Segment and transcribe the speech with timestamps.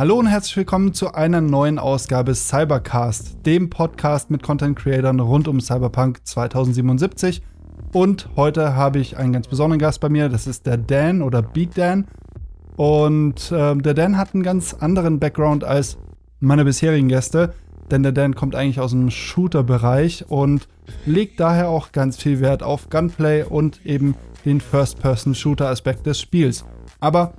[0.00, 5.46] Hallo und herzlich willkommen zu einer neuen Ausgabe Cybercast, dem Podcast mit Content Creatern rund
[5.46, 7.42] um Cyberpunk 2077.
[7.92, 11.42] Und heute habe ich einen ganz besonderen Gast bei mir, das ist der Dan oder
[11.42, 12.08] Beat Dan.
[12.76, 15.98] Und äh, der Dan hat einen ganz anderen Background als
[16.38, 17.52] meine bisherigen Gäste,
[17.90, 20.66] denn der Dan kommt eigentlich aus dem Shooter-Bereich und
[21.04, 24.14] legt daher auch ganz viel Wert auf Gunplay und eben
[24.46, 26.64] den First-Person-Shooter-Aspekt des Spiels.
[27.00, 27.34] Aber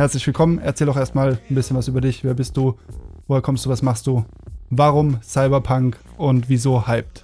[0.00, 0.58] herzlich willkommen.
[0.58, 2.24] Erzähl doch erstmal ein bisschen was über dich.
[2.24, 2.78] Wer bist du?
[3.26, 3.70] Woher kommst du?
[3.70, 4.24] Was machst du?
[4.70, 7.22] Warum Cyberpunk und wieso hyped?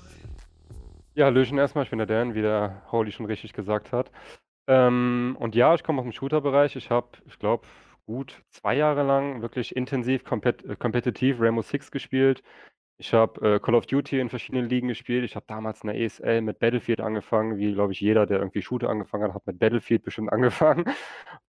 [1.14, 1.84] Ja, Hallöchen erstmal.
[1.84, 4.10] Ich bin der Dan, wie der Holy schon richtig gesagt hat.
[4.66, 6.76] Ähm, und ja, ich komme aus dem Shooter-Bereich.
[6.76, 7.66] Ich habe, ich glaube,
[8.04, 12.42] gut zwei Jahre lang wirklich intensiv äh, kompetitiv Rainbow Six gespielt.
[12.98, 15.24] Ich habe äh, Call of Duty in verschiedenen Ligen gespielt.
[15.24, 18.62] Ich habe damals in der ESL mit Battlefield angefangen, wie glaube ich jeder, der irgendwie
[18.62, 20.84] Shooter angefangen hat, hat mit Battlefield bestimmt angefangen.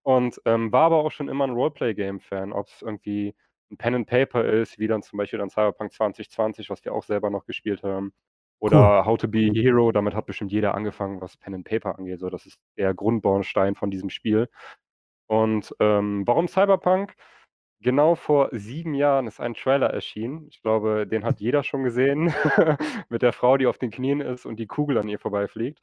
[0.02, 3.34] Und ähm, war aber auch schon immer ein Roleplay-Game-Fan, ob es irgendwie
[3.70, 7.04] ein Pen and Paper ist, wie dann zum Beispiel dann Cyberpunk 2020, was wir auch
[7.04, 8.12] selber noch gespielt haben.
[8.60, 9.06] Oder cool.
[9.06, 12.20] How to be a Hero, damit hat bestimmt jeder angefangen, was Pen and Paper angeht.
[12.20, 14.48] So, das ist der Grundbaustein von diesem Spiel.
[15.28, 17.14] Und ähm, warum Cyberpunk?
[17.80, 20.48] Genau vor sieben Jahren ist ein Trailer erschienen.
[20.50, 22.34] Ich glaube, den hat jeder schon gesehen.
[23.08, 25.80] Mit der Frau, die auf den Knien ist und die Kugel an ihr vorbeifliegt.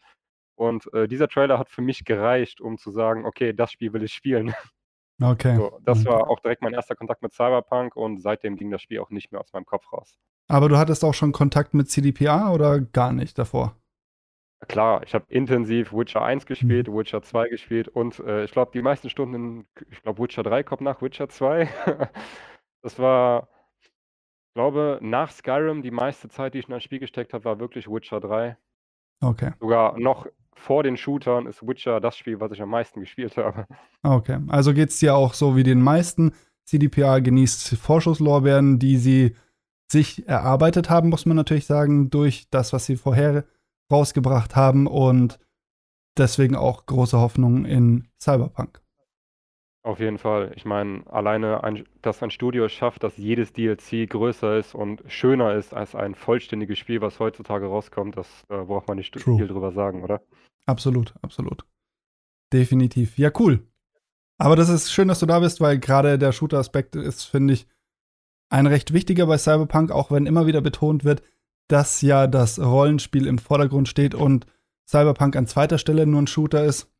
[0.55, 4.03] Und äh, dieser Trailer hat für mich gereicht, um zu sagen, okay, das Spiel will
[4.03, 4.53] ich spielen.
[5.21, 5.55] Okay.
[5.55, 6.09] So, das okay.
[6.09, 9.31] war auch direkt mein erster Kontakt mit Cyberpunk und seitdem ging das Spiel auch nicht
[9.31, 10.17] mehr aus meinem Kopf raus.
[10.47, 13.77] Aber du hattest auch schon Kontakt mit CDPR oder gar nicht davor?
[14.67, 16.97] Klar, ich habe intensiv Witcher 1 gespielt, mhm.
[16.97, 20.63] Witcher 2 gespielt und äh, ich glaube, die meisten Stunden in, ich glaube, Witcher 3
[20.63, 21.69] kommt nach Witcher 2.
[22.81, 23.49] das war,
[23.81, 27.59] ich glaube, nach Skyrim die meiste Zeit, die ich in ein Spiel gesteckt habe, war
[27.59, 28.57] wirklich Witcher 3.
[29.21, 29.51] Okay.
[29.59, 33.67] Sogar noch vor den Shootern ist Witcher das Spiel, was ich am meisten gespielt habe.
[34.03, 36.33] Okay, also geht es dir auch so wie den meisten.
[36.65, 39.35] CDPR genießt Vorschusslorbeeren, die sie
[39.91, 43.45] sich erarbeitet haben, muss man natürlich sagen, durch das, was sie vorher
[43.91, 45.39] rausgebracht haben und
[46.17, 48.81] deswegen auch große Hoffnung in Cyberpunk.
[49.83, 50.51] Auf jeden Fall.
[50.55, 55.03] Ich meine, alleine, ein, dass ein Studio es schafft, dass jedes DLC größer ist und
[55.07, 59.37] schöner ist als ein vollständiges Spiel, was heutzutage rauskommt, das äh, braucht man nicht True.
[59.37, 60.23] viel drüber sagen, oder?
[60.65, 61.65] Absolut, absolut.
[62.51, 63.19] Definitiv.
[63.19, 63.67] Ja, cool.
[64.39, 67.67] Aber das ist schön, dass du da bist, weil gerade der Shooter-Aspekt ist, finde ich,
[68.49, 71.21] ein recht wichtiger bei Cyberpunk, auch wenn immer wieder betont wird,
[71.67, 74.45] dass ja das Rollenspiel im Vordergrund steht und
[74.87, 76.91] Cyberpunk an zweiter Stelle nur ein Shooter ist.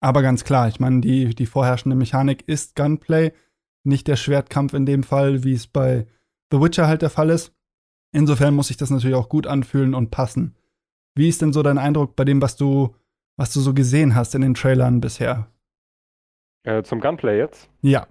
[0.00, 3.32] Aber ganz klar, ich meine, die, die vorherrschende Mechanik ist Gunplay,
[3.84, 6.06] nicht der Schwertkampf in dem Fall, wie es bei
[6.52, 7.52] The Witcher halt der Fall ist.
[8.12, 10.54] Insofern muss sich das natürlich auch gut anfühlen und passen.
[11.14, 12.94] Wie ist denn so dein Eindruck bei dem, was du,
[13.36, 15.50] was du so gesehen hast in den Trailern bisher?
[16.62, 17.68] Äh, zum Gunplay jetzt?
[17.82, 18.06] Ja.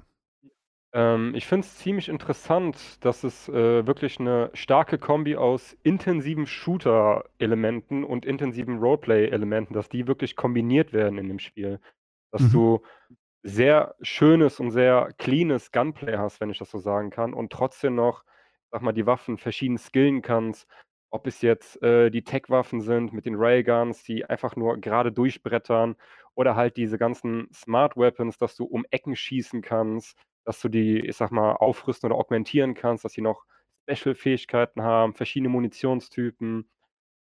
[0.93, 6.45] Ähm, ich finde es ziemlich interessant, dass es äh, wirklich eine starke Kombi aus intensiven
[6.47, 11.79] Shooter-Elementen und intensiven Roleplay-Elementen, dass die wirklich kombiniert werden in dem Spiel.
[12.31, 12.51] Dass Mhm.
[12.51, 12.81] du
[13.43, 17.95] sehr schönes und sehr cleanes Gunplay hast, wenn ich das so sagen kann, und trotzdem
[17.95, 18.23] noch,
[18.71, 20.67] sag mal, die Waffen verschieden skillen kannst.
[21.09, 25.95] Ob es jetzt äh, die Tech-Waffen sind mit den Railguns, die einfach nur gerade durchbrettern,
[26.35, 30.17] oder halt diese ganzen Smart Weapons, dass du um Ecken schießen kannst
[30.47, 33.44] dass du die, ich sag mal, aufrüsten oder augmentieren kannst, dass sie noch
[33.84, 36.69] Special-Fähigkeiten haben, verschiedene Munitionstypen.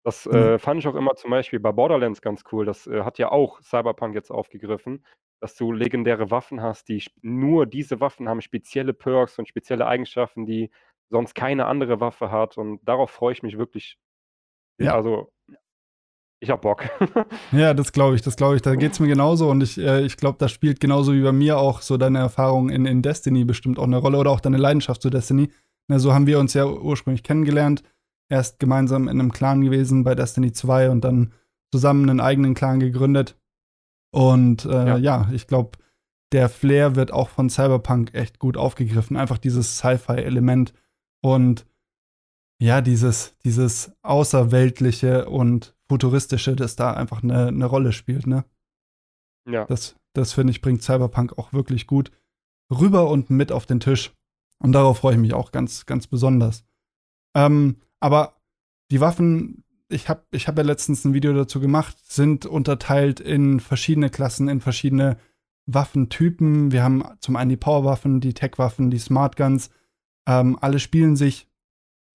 [0.03, 0.35] Das mhm.
[0.35, 2.67] äh, fand ich auch immer zum Beispiel bei Borderlands ganz cool.
[2.67, 5.07] Das äh, hat ja auch Cyberpunk jetzt aufgegriffen,
[5.41, 10.45] dass du legendäre Waffen hast, die nur diese Waffen haben spezielle Perks und spezielle Eigenschaften,
[10.45, 10.73] die
[11.09, 12.59] sonst keine andere Waffe hat.
[12.59, 13.97] Und darauf freue ich mich wirklich.
[14.79, 14.97] Ja.
[14.97, 15.33] Also
[16.41, 16.85] ich hab Bock.
[17.53, 18.63] ja, das glaube ich, das glaube ich.
[18.63, 21.33] Da geht es mir genauso und ich, äh, ich glaube, das spielt genauso wie bei
[21.33, 24.59] mir auch so deine Erfahrung in, in Destiny bestimmt auch eine Rolle oder auch deine
[24.59, 25.51] Leidenschaft zu Destiny.
[25.89, 27.83] Na, so haben wir uns ja ursprünglich kennengelernt.
[28.29, 31.33] Erst gemeinsam in einem Clan gewesen bei Destiny 2 und dann
[31.73, 33.37] zusammen einen eigenen Clan gegründet.
[34.13, 34.97] Und äh, ja.
[34.97, 35.79] ja, ich glaube,
[36.33, 39.17] der Flair wird auch von Cyberpunk echt gut aufgegriffen.
[39.17, 40.73] Einfach dieses Sci-Fi-Element
[41.23, 41.67] und
[42.61, 48.45] ja, dieses, dieses Außerweltliche und Futuristische, das da einfach eine, eine Rolle spielt, ne?
[49.49, 49.65] Ja.
[49.67, 52.11] Das, das finde ich, bringt Cyberpunk auch wirklich gut
[52.69, 54.13] rüber und mit auf den Tisch.
[54.59, 56.65] Und darauf freue ich mich auch ganz, ganz besonders.
[57.37, 58.41] Ähm, aber
[58.91, 63.61] die Waffen, ich habe ich hab ja letztens ein Video dazu gemacht, sind unterteilt in
[63.61, 65.17] verschiedene Klassen, in verschiedene
[65.67, 66.73] Waffentypen.
[66.73, 69.71] Wir haben zum einen die Powerwaffen, die Tech-Waffen, die Smart Guns.
[70.27, 71.49] Ähm, alle spielen sich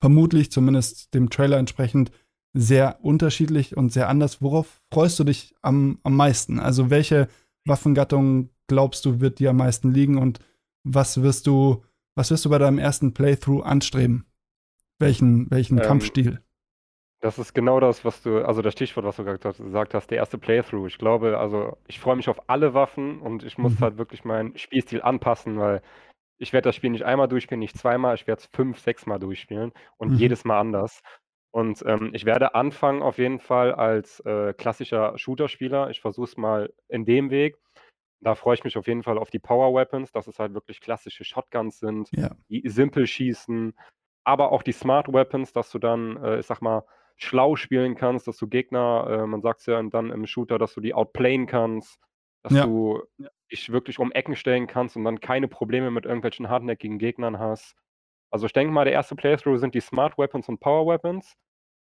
[0.02, 2.12] vermutlich, zumindest dem Trailer entsprechend,
[2.60, 4.42] sehr unterschiedlich und sehr anders.
[4.42, 6.60] Worauf freust du dich am, am meisten?
[6.60, 7.30] Also welche
[7.66, 10.40] Waffengattung glaubst du wird dir am meisten liegen und
[10.84, 11.84] was wirst du,
[12.16, 14.26] was wirst du bei deinem ersten Playthrough anstreben?
[15.00, 16.42] Welchen, welchen ähm, Kampfstil?
[17.22, 20.38] Das ist genau das, was du, also das Stichwort, was du gesagt hast, der erste
[20.38, 20.88] Playthrough.
[20.88, 23.80] Ich glaube, also ich freue mich auf alle Waffen und ich muss mhm.
[23.80, 25.82] halt wirklich meinen Spielstil anpassen, weil
[26.38, 29.20] ich werde das Spiel nicht einmal durchspielen, nicht zweimal, ich werde es fünf, sechs Mal
[29.20, 30.18] durchspielen und mhm.
[30.18, 31.02] jedes Mal anders.
[31.52, 35.90] Und ähm, ich werde anfangen auf jeden Fall als äh, klassischer Shooter-Spieler.
[35.90, 37.58] Ich versuche es mal in dem Weg.
[38.22, 40.82] Da freue ich mich auf jeden Fall auf die Power Weapons, dass es halt wirklich
[40.82, 42.32] klassische Shotguns sind, ja.
[42.50, 43.74] die simpel schießen,
[44.26, 46.84] aber auch die Smart Weapons, dass du dann, äh, ich sag mal,
[47.16, 50.74] schlau spielen kannst, dass du Gegner, äh, man sagt es ja dann im Shooter, dass
[50.74, 52.00] du die outplayen kannst,
[52.44, 52.66] dass ja.
[52.66, 53.02] du
[53.52, 57.76] dich wirklich um Ecken stellen kannst und dann keine Probleme mit irgendwelchen hartnäckigen Gegnern hast.
[58.32, 61.36] Also ich denke mal, der erste Playthrough sind die Smart Weapons und Power Weapons.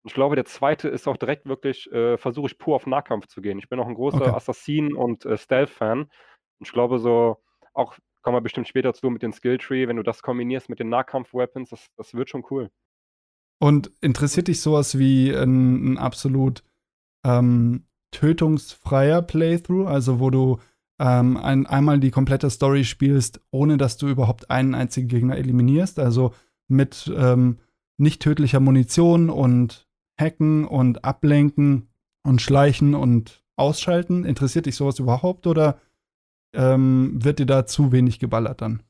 [0.03, 3.27] Und ich glaube, der zweite ist auch direkt wirklich, äh, versuche ich pur auf Nahkampf
[3.27, 3.57] zu gehen.
[3.57, 4.35] Ich bin auch ein großer okay.
[4.35, 6.01] Assassin- und äh, Stealth-Fan.
[6.01, 6.11] Und
[6.59, 7.37] ich glaube so,
[7.73, 10.89] auch kommen wir bestimmt später zu mit den Skilltree, wenn du das kombinierst mit den
[10.89, 12.71] Nahkampf-Weapons, das, das wird schon cool.
[13.59, 16.63] Und interessiert dich sowas wie ein, ein absolut
[17.23, 20.59] ähm, tötungsfreier Playthrough, also wo du
[20.99, 25.99] ähm, ein, einmal die komplette Story spielst, ohne dass du überhaupt einen einzigen Gegner eliminierst,
[25.99, 26.33] also
[26.67, 27.59] mit ähm,
[27.97, 29.87] nicht tödlicher Munition und
[30.19, 31.89] Hacken und Ablenken
[32.23, 34.25] und Schleichen und Ausschalten.
[34.25, 35.79] Interessiert dich sowas überhaupt oder
[36.53, 38.81] ähm, wird dir da zu wenig geballert dann?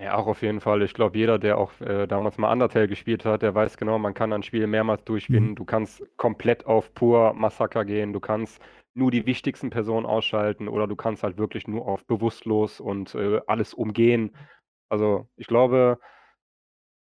[0.00, 0.82] Ja, auch auf jeden Fall.
[0.82, 4.14] Ich glaube, jeder, der auch äh, damals mal Undertale gespielt hat, der weiß genau, man
[4.14, 5.50] kann ein Spiel mehrmals durchspielen.
[5.50, 5.54] Mhm.
[5.56, 8.12] Du kannst komplett auf pur Massaker gehen.
[8.12, 8.60] Du kannst
[8.98, 13.40] nur die wichtigsten Personen ausschalten oder du kannst halt wirklich nur auf bewusstlos und äh,
[13.46, 14.36] alles umgehen.
[14.88, 15.98] Also ich glaube,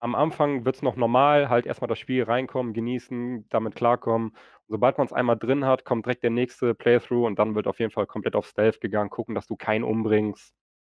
[0.01, 4.37] am Anfang wird es noch normal, halt erstmal das Spiel reinkommen, genießen, damit klarkommen.
[4.69, 7.79] Sobald man es einmal drin hat, kommt direkt der nächste Playthrough und dann wird auf
[7.79, 10.53] jeden Fall komplett auf Stealth gegangen, gucken, dass du keinen umbringst.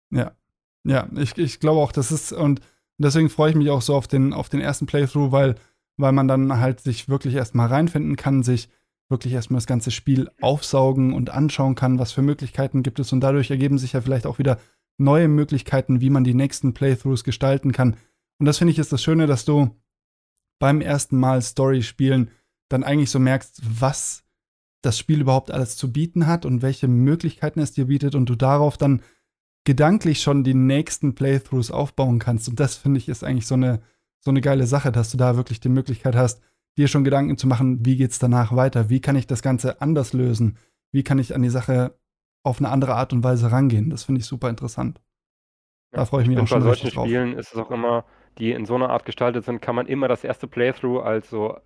[0.10, 0.32] Ja,
[0.84, 2.62] ja, ich, ich glaube auch, das ist, und
[2.98, 5.56] deswegen freue ich mich auch so auf den, auf den ersten Playthrough, weil,
[5.98, 8.70] weil man dann halt sich wirklich erstmal reinfinden kann, sich
[9.10, 13.14] wirklich erstmal das ganze Spiel aufsaugen und anschauen kann, was für Möglichkeiten gibt es.
[13.14, 14.60] Und dadurch ergeben sich ja vielleicht auch wieder
[14.98, 17.96] neue Möglichkeiten, wie man die nächsten Playthroughs gestalten kann.
[18.40, 19.72] Und das finde ich ist das Schöne, dass du
[20.60, 22.32] beim ersten Mal Story spielen
[22.70, 24.24] dann eigentlich so merkst, was
[24.82, 28.36] das Spiel überhaupt alles zu bieten hat und welche Möglichkeiten es dir bietet und du
[28.36, 29.02] darauf dann
[29.66, 32.48] gedanklich schon die nächsten Playthroughs aufbauen kannst.
[32.48, 33.82] Und das finde ich ist eigentlich so eine,
[34.20, 36.42] so eine geile Sache, dass du da wirklich die Möglichkeit hast,
[36.78, 38.90] dir schon Gedanken zu machen, wie geht es danach weiter?
[38.90, 40.58] Wie kann ich das Ganze anders lösen?
[40.92, 41.98] Wie kann ich an die Sache
[42.44, 43.90] auf eine andere Art und Weise rangehen?
[43.90, 45.02] Das finde ich super interessant.
[45.92, 48.06] Da freue ich mich auch schon bei solchen Spielen ist es auch immer,
[48.38, 51.58] die in so einer Art gestaltet sind, kann man immer das erste Playthrough als so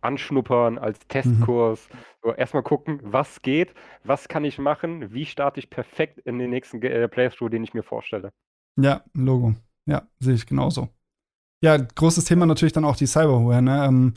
[0.00, 1.08] anschnuppern, als mhm.
[1.08, 1.88] Testkurs.
[1.88, 1.98] Mhm.
[2.22, 6.50] So erstmal gucken, was geht, was kann ich machen, wie starte ich perfekt in den
[6.50, 8.32] nächsten äh, Playthrough, den ich mir vorstelle.
[8.76, 9.54] Ja, Logo.
[9.86, 10.88] Ja, sehe ich genauso.
[11.62, 13.62] Ja, großes Thema natürlich dann auch die Cyberware.
[13.62, 13.84] Ne?
[13.86, 14.14] Ähm,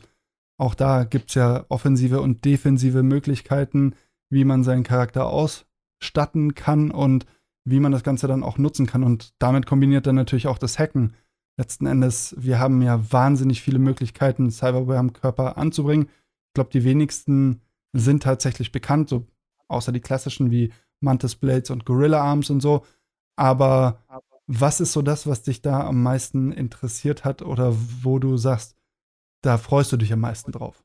[0.62, 3.94] auch da gibt es ja offensive und defensive Möglichkeiten,
[4.30, 7.26] wie man seinen Charakter ausstatten kann und
[7.64, 9.02] wie man das Ganze dann auch nutzen kann.
[9.02, 11.14] Und damit kombiniert dann natürlich auch das Hacken
[11.58, 16.06] letzten Endes, wir haben ja wahnsinnig viele Möglichkeiten, Cyberware am Körper anzubringen.
[16.06, 17.60] Ich glaube, die wenigsten
[17.92, 19.26] sind tatsächlich bekannt, so
[19.68, 22.84] außer die klassischen wie Mantis Blades und Gorilla Arms und so.
[23.36, 23.98] Aber
[24.46, 28.76] was ist so das, was dich da am meisten interessiert hat oder wo du sagst,
[29.42, 30.82] da freust du dich am meisten drauf?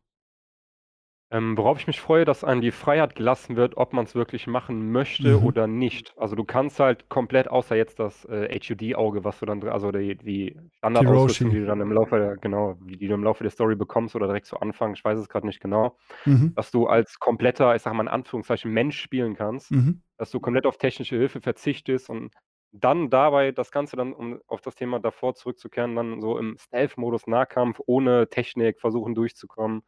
[1.29, 4.47] Ähm, worauf ich mich freue, dass einem die Freiheit gelassen wird, ob man es wirklich
[4.47, 5.43] machen möchte Mhm.
[5.43, 6.13] oder nicht.
[6.17, 10.15] Also, du kannst halt komplett außer jetzt das, äh, HUD-Auge, was du dann also die
[10.15, 13.75] die Standardausrüstung, die du dann im Laufe der genau, die du im Laufe der Story
[13.75, 16.57] bekommst oder direkt zu Anfang, ich weiß es gerade nicht genau, Mhm.
[16.57, 20.01] dass du als kompletter, ich sage mal in Anführungszeichen, Mensch spielen kannst, Mhm.
[20.17, 22.33] dass du komplett auf technische Hilfe verzichtest und
[22.79, 27.27] dann dabei das Ganze dann, um auf das Thema davor zurückzukehren, dann so im Stealth-Modus
[27.27, 29.83] Nahkampf ohne Technik versuchen durchzukommen.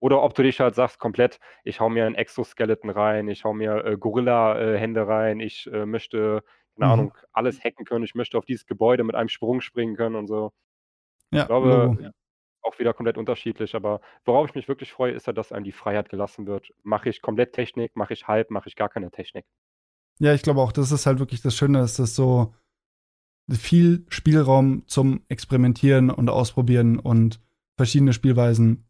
[0.00, 3.52] Oder ob du dich halt sagst, komplett, ich hau mir ein Exoskeleton rein, ich hau
[3.52, 6.42] mir äh, Gorilla-Hände äh, rein, ich äh, möchte,
[6.78, 6.92] keine mhm.
[6.92, 10.26] Ahnung, alles hacken können, ich möchte auf dieses Gebäude mit einem Sprung springen können und
[10.26, 10.52] so.
[11.30, 12.10] Ja, ich glaube, ja,
[12.62, 15.72] auch wieder komplett unterschiedlich, aber worauf ich mich wirklich freue, ist ja, dass einem die
[15.72, 16.72] Freiheit gelassen wird.
[16.82, 19.44] Mache ich komplett Technik, mache ich halb, mache ich gar keine Technik.
[20.20, 22.54] Ja, ich glaube auch, das ist halt wirklich das Schöne, dass das so
[23.50, 27.40] viel Spielraum zum Experimentieren und Ausprobieren und
[27.76, 28.88] verschiedene Spielweisen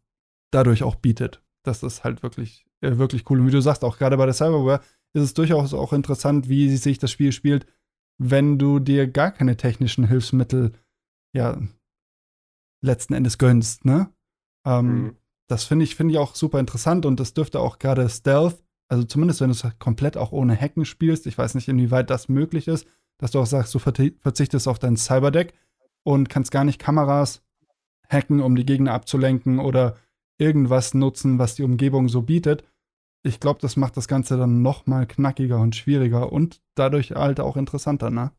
[0.51, 1.43] dadurch auch bietet.
[1.63, 3.39] Das ist halt wirklich, äh, wirklich cool.
[3.39, 4.81] Und wie du sagst, auch gerade bei der Cyberware
[5.13, 7.65] ist es durchaus auch interessant, wie sich das Spiel spielt,
[8.19, 10.73] wenn du dir gar keine technischen Hilfsmittel,
[11.33, 11.59] ja,
[12.83, 14.13] letzten Endes gönnst, ne?
[14.65, 15.17] Ähm, mhm.
[15.49, 18.60] Das finde ich, finde ich auch super interessant und das dürfte auch gerade Stealth,
[18.91, 22.27] also zumindest wenn du es komplett auch ohne Hacken spielst, ich weiß nicht, inwieweit das
[22.27, 22.85] möglich ist,
[23.19, 25.53] dass du auch sagst, du verzichtest auf dein Cyberdeck
[26.03, 27.41] und kannst gar nicht Kameras
[28.09, 29.95] hacken, um die Gegner abzulenken oder
[30.37, 32.65] irgendwas nutzen, was die Umgebung so bietet.
[33.23, 37.39] Ich glaube, das macht das Ganze dann noch mal knackiger und schwieriger und dadurch halt
[37.39, 38.31] auch interessanter, ne?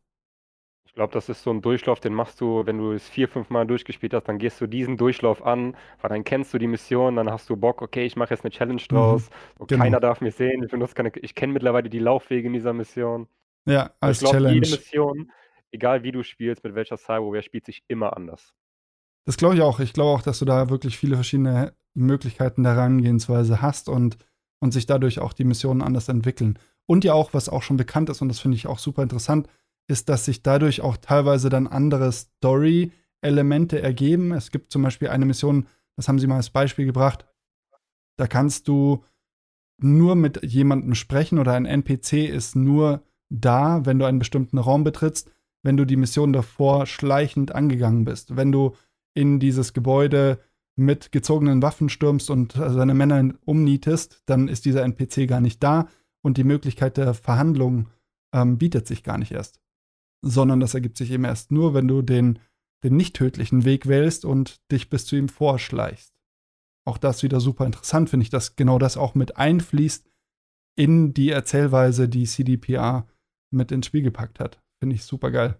[0.93, 3.49] Ich glaube, das ist so ein Durchlauf, den machst du, wenn du es vier, fünf
[3.49, 7.15] Mal durchgespielt hast, dann gehst du diesen Durchlauf an, weil dann kennst du die Mission,
[7.15, 8.93] dann hast du Bock, okay, ich mache jetzt eine Challenge mhm.
[8.93, 9.83] draus, mhm, genau.
[9.83, 13.25] keiner darf mich sehen, ich, keine, ich kenne mittlerweile die Laufwege in dieser Mission.
[13.65, 14.53] Ja, als ich glaub, Challenge.
[14.53, 15.31] Jede Mission,
[15.71, 18.53] egal wie du spielst, mit welcher Cyberware, spielt sich immer anders.
[19.25, 19.79] Das glaube ich auch.
[19.79, 24.19] Ich glaube auch, dass du da wirklich viele verschiedene Möglichkeiten der Herangehensweise hast und,
[24.59, 26.59] und sich dadurch auch die Missionen anders entwickeln.
[26.85, 29.47] Und ja auch, was auch schon bekannt ist, und das finde ich auch super interessant,
[29.87, 34.31] ist, dass sich dadurch auch teilweise dann andere Story-Elemente ergeben.
[34.31, 37.25] Es gibt zum Beispiel eine Mission, das haben sie mal als Beispiel gebracht.
[38.17, 39.03] Da kannst du
[39.79, 44.83] nur mit jemandem sprechen oder ein NPC ist nur da, wenn du einen bestimmten Raum
[44.83, 45.31] betrittst,
[45.63, 48.35] wenn du die Mission davor schleichend angegangen bist.
[48.35, 48.75] Wenn du
[49.15, 50.39] in dieses Gebäude
[50.75, 55.87] mit gezogenen Waffen stürmst und seine Männer umnietest, dann ist dieser NPC gar nicht da
[56.21, 57.89] und die Möglichkeit der Verhandlung
[58.33, 59.62] ähm, bietet sich gar nicht erst
[60.23, 62.39] sondern das ergibt sich eben erst nur, wenn du den,
[62.83, 66.13] den nicht tödlichen Weg wählst und dich bis zu ihm vorschleichst.
[66.85, 70.09] Auch das wieder super interessant, finde ich, dass genau das auch mit einfließt
[70.75, 73.07] in die Erzählweise, die CDPR
[73.51, 74.59] mit ins Spiel gepackt hat.
[74.81, 75.59] Finde ich super geil.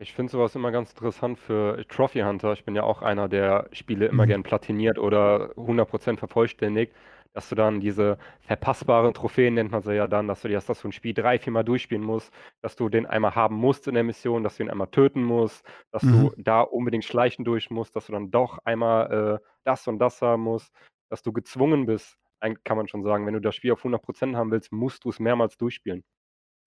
[0.00, 2.52] Ich finde sowas immer ganz interessant für Trophy Hunter.
[2.52, 4.28] Ich bin ja auch einer, der Spiele immer mhm.
[4.28, 6.92] gern platiniert oder 100% vervollständigt
[7.38, 10.88] dass du dann diese verpassbaren Trophäen nennt man sie ja dann, dass du, dass du
[10.88, 14.42] ein Spiel drei, viermal durchspielen musst, dass du den einmal haben musst in der Mission,
[14.42, 16.30] dass du ihn einmal töten musst, dass mhm.
[16.30, 20.20] du da unbedingt schleichen durch musst, dass du dann doch einmal äh, das und das
[20.20, 20.72] haben musst,
[21.10, 24.50] dass du gezwungen bist, kann man schon sagen, wenn du das Spiel auf 100% haben
[24.50, 26.02] willst, musst du es mehrmals durchspielen.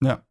[0.02, 0.24] Ja.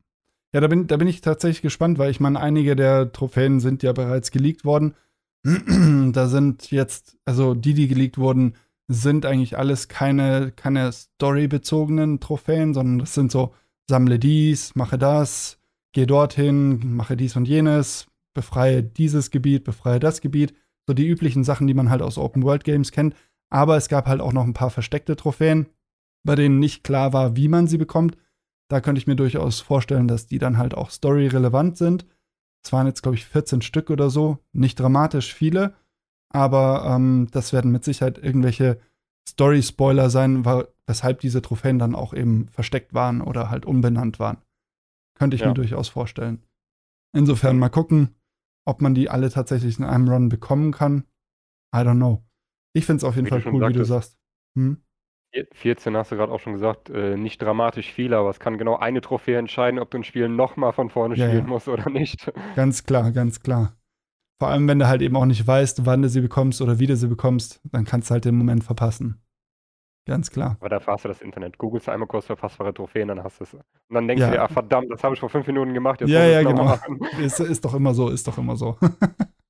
[0.53, 3.83] Ja, da bin, da bin ich tatsächlich gespannt, weil ich meine, einige der Trophäen sind
[3.83, 4.95] ja bereits geleakt worden.
[5.43, 8.55] da sind jetzt, also die, die geleakt wurden,
[8.89, 13.53] sind eigentlich alles keine, keine storybezogenen Trophäen, sondern das sind so,
[13.89, 15.57] sammle dies, mache das,
[15.93, 20.53] geh dorthin, mache dies und jenes, befreie dieses Gebiet, befreie das Gebiet.
[20.87, 23.15] So die üblichen Sachen, die man halt aus Open-World-Games kennt.
[23.49, 25.67] Aber es gab halt auch noch ein paar versteckte Trophäen,
[26.23, 28.17] bei denen nicht klar war, wie man sie bekommt.
[28.71, 32.05] Da könnte ich mir durchaus vorstellen, dass die dann halt auch story-relevant sind.
[32.63, 34.37] Es waren jetzt, glaube ich, 14 Stück oder so.
[34.53, 35.73] Nicht dramatisch viele,
[36.29, 38.79] aber ähm, das werden mit Sicherheit irgendwelche
[39.27, 40.45] Story-Spoiler sein,
[40.87, 44.37] weshalb diese Trophäen dann auch eben versteckt waren oder halt umbenannt waren.
[45.15, 45.49] Könnte ich ja.
[45.49, 46.41] mir durchaus vorstellen.
[47.13, 48.15] Insofern mal gucken,
[48.65, 51.03] ob man die alle tatsächlich in einem Run bekommen kann.
[51.75, 52.23] I don't know.
[52.71, 54.17] Ich finde es auf jeden wie Fall cool, sagtest, wie du sagst.
[54.57, 54.77] Hm?
[55.53, 58.77] 14 hast du gerade auch schon gesagt, äh, nicht dramatisch viel, aber es kann genau
[58.77, 61.49] eine Trophäe entscheiden, ob du ein Spiel nochmal von vorne ja, spielen ja.
[61.49, 62.31] musst oder nicht.
[62.55, 63.73] Ganz klar, ganz klar.
[64.39, 66.87] Vor allem, wenn du halt eben auch nicht weißt, wann du sie bekommst oder wie
[66.87, 69.21] du sie bekommst, dann kannst du halt den Moment verpassen.
[70.07, 70.57] Ganz klar.
[70.59, 71.59] Aber da erfährst du das Internet.
[71.59, 73.53] Googelst einmal kurz verpassbare Trophäen, dann hast du es.
[73.53, 74.27] Und dann denkst ja.
[74.29, 76.01] du dir, ach verdammt, das habe ich vor fünf Minuten gemacht.
[76.01, 76.75] Jetzt ja, ja, genau.
[77.19, 78.77] Ist, ist doch immer so, ist doch immer so.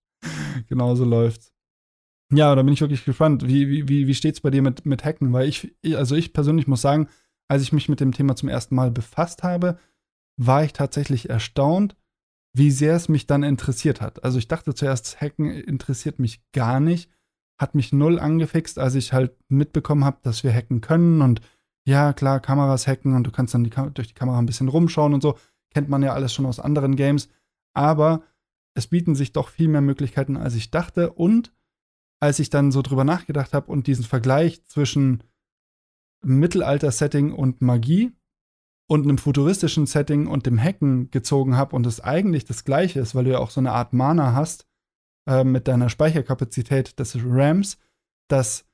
[0.68, 1.54] genau so läuft's.
[2.34, 3.48] Ja, da bin ich wirklich gespannt.
[3.48, 5.34] Wie, wie, wie, wie steht's bei dir mit, mit Hacken?
[5.34, 7.08] Weil ich, also ich persönlich muss sagen,
[7.50, 9.78] als ich mich mit dem Thema zum ersten Mal befasst habe,
[10.38, 11.98] war ich tatsächlich erstaunt,
[12.54, 14.24] wie sehr es mich dann interessiert hat.
[14.24, 17.10] Also ich dachte zuerst, Hacken interessiert mich gar nicht,
[17.60, 21.42] hat mich null angefixt, als ich halt mitbekommen habe, dass wir hacken können und
[21.86, 25.14] ja, klar, Kameras hacken und du kannst dann die durch die Kamera ein bisschen rumschauen
[25.14, 25.38] und so.
[25.74, 27.30] Kennt man ja alles schon aus anderen Games.
[27.74, 28.24] Aber
[28.74, 31.12] es bieten sich doch viel mehr Möglichkeiten, als ich dachte.
[31.12, 31.52] Und
[32.22, 35.24] als ich dann so drüber nachgedacht habe und diesen Vergleich zwischen
[36.24, 38.14] Mittelalter-Setting und Magie,
[38.92, 43.16] und einem futuristischen Setting und dem Hacken gezogen habe und es eigentlich das gleiche ist,
[43.16, 44.68] weil du ja auch so eine Art Mana hast
[45.30, 47.78] äh, mit deiner Speicherkapazität des RAMs,
[48.28, 48.66] dass,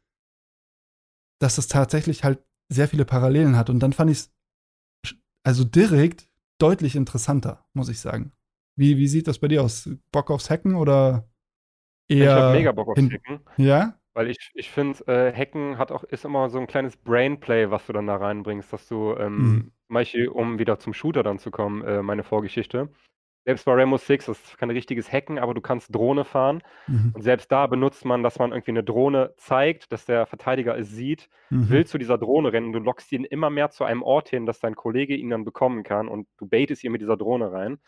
[1.39, 3.69] dass es tatsächlich halt sehr viele Parallelen hat.
[3.69, 4.31] Und dann fand ich es
[5.43, 6.27] also direkt
[6.57, 8.31] deutlich interessanter, muss ich sagen.
[8.75, 9.87] Wie, wie sieht das bei dir aus?
[10.11, 11.29] Bock aufs Hacken oder
[12.07, 12.23] eher.
[12.23, 13.39] Ich habe mega Bock aufs Hacken.
[13.57, 13.95] Ja?
[14.13, 17.85] Weil ich, ich finde, äh, Hacken hat auch, ist immer so ein kleines Brainplay, was
[17.85, 19.71] du dann da reinbringst, dass du ähm, mhm.
[19.87, 22.89] Zum Beispiel, um wieder zum Shooter dann zu kommen, äh, meine Vorgeschichte.
[23.45, 26.61] Selbst bei Rainbow Six, das ist kein richtiges Hacken, aber du kannst Drohne fahren.
[26.87, 27.13] Mhm.
[27.15, 30.89] Und selbst da benutzt man, dass man irgendwie eine Drohne zeigt, dass der Verteidiger es
[30.89, 31.69] sieht, mhm.
[31.69, 32.73] will zu dieser Drohne rennen.
[32.73, 35.83] Du lockst ihn immer mehr zu einem Ort hin, dass dein Kollege ihn dann bekommen
[35.83, 37.79] kann und du baitest ihn mit dieser Drohne rein.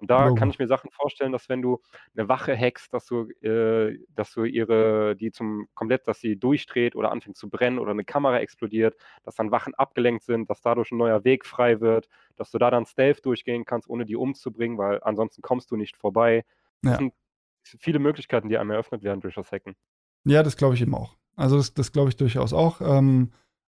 [0.00, 0.50] Und da kann Logo.
[0.50, 1.78] ich mir Sachen vorstellen, dass wenn du
[2.14, 6.96] 'ne Wache hackst, dass du äh, dass du ihre die zum komplett dass sie durchdreht
[6.96, 10.90] oder anfängt zu brennen oder 'ne Kamera explodiert, dass dann Wachen abgelenkt sind, dass dadurch
[10.92, 14.78] 'n neuer Weg frei wird, dass du da dann Stealth durchgehen kannst, ohne die umzubringen,
[14.78, 16.44] weil ansonsten kommst du nicht vorbei.
[16.84, 16.98] Das Ja.
[16.98, 17.14] sind
[17.80, 19.76] viele Möglichkeiten, die einem eröffnet werden durch das Hacken.
[20.26, 21.16] Ja, das glaube ich eben auch.
[21.36, 22.80] Also, das das glaube ich durchaus auch.
[22.80, 23.32] Ähm,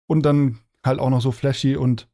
[0.08, 2.08] und dann halt auch noch so flashy und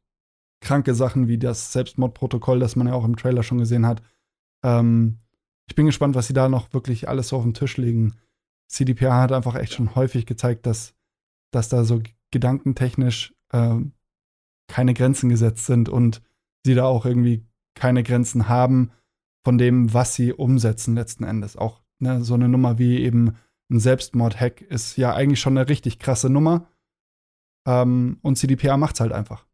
[0.62, 4.02] kranke Sachen wie das Selbstmordprotokoll, das man ja auch im Trailer schon gesehen hat.
[4.64, 5.18] Ähm,
[5.68, 8.14] ich bin gespannt, was sie da noch wirklich alles so auf den Tisch legen.
[8.68, 10.94] CDPR hat einfach echt schon häufig gezeigt, dass
[11.52, 12.02] dass da so
[12.32, 13.92] gedankentechnisch, ähm,
[14.68, 16.22] keine Grenzen gesetzt sind und
[16.66, 18.90] sie da auch irgendwie keine Grenzen haben
[19.44, 21.56] von dem, was sie umsetzen letzten Endes.
[21.56, 23.36] Auch, ne, so 'ne Nummer wie eben
[23.70, 26.68] 'n Selbstmord-Hack ist ja eigentlich schon 'ne richtig krasse Nummer.
[27.66, 29.46] Ähm, und CDPR macht's halt einfach.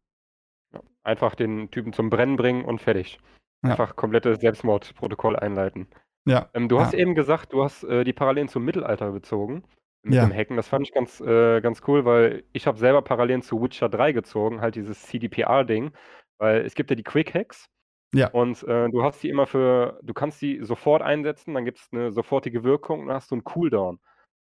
[1.05, 3.19] Einfach den Typen zum Brennen bringen und fertig.
[3.63, 3.79] Ja.
[3.79, 5.87] Einfach komplettes Selbstmordprotokoll einleiten.
[6.25, 6.95] Ja, Ähm, du hast ja.
[6.95, 9.63] eben gesagt, du hast, äh, die Parallelen zum Mittelalter gezogen
[10.03, 10.29] mit Ja.
[10.29, 10.57] dem Hacken.
[10.57, 14.13] Das fand ich ganz äh, ganz cool, weil ich habe selber Parallelen zu Witcher 3
[14.13, 15.91] gezogen, halt dieses CDPR-Ding,
[16.39, 17.67] weil es gibt ja die Quick Hacks
[18.13, 18.33] Ja.
[18.33, 22.11] und, äh, du hast die immer für du kannst die sofort einsetzen, dann gibt's 'ne
[22.11, 23.99] sofortige Wirkung und dann hast du 'n Cooldown.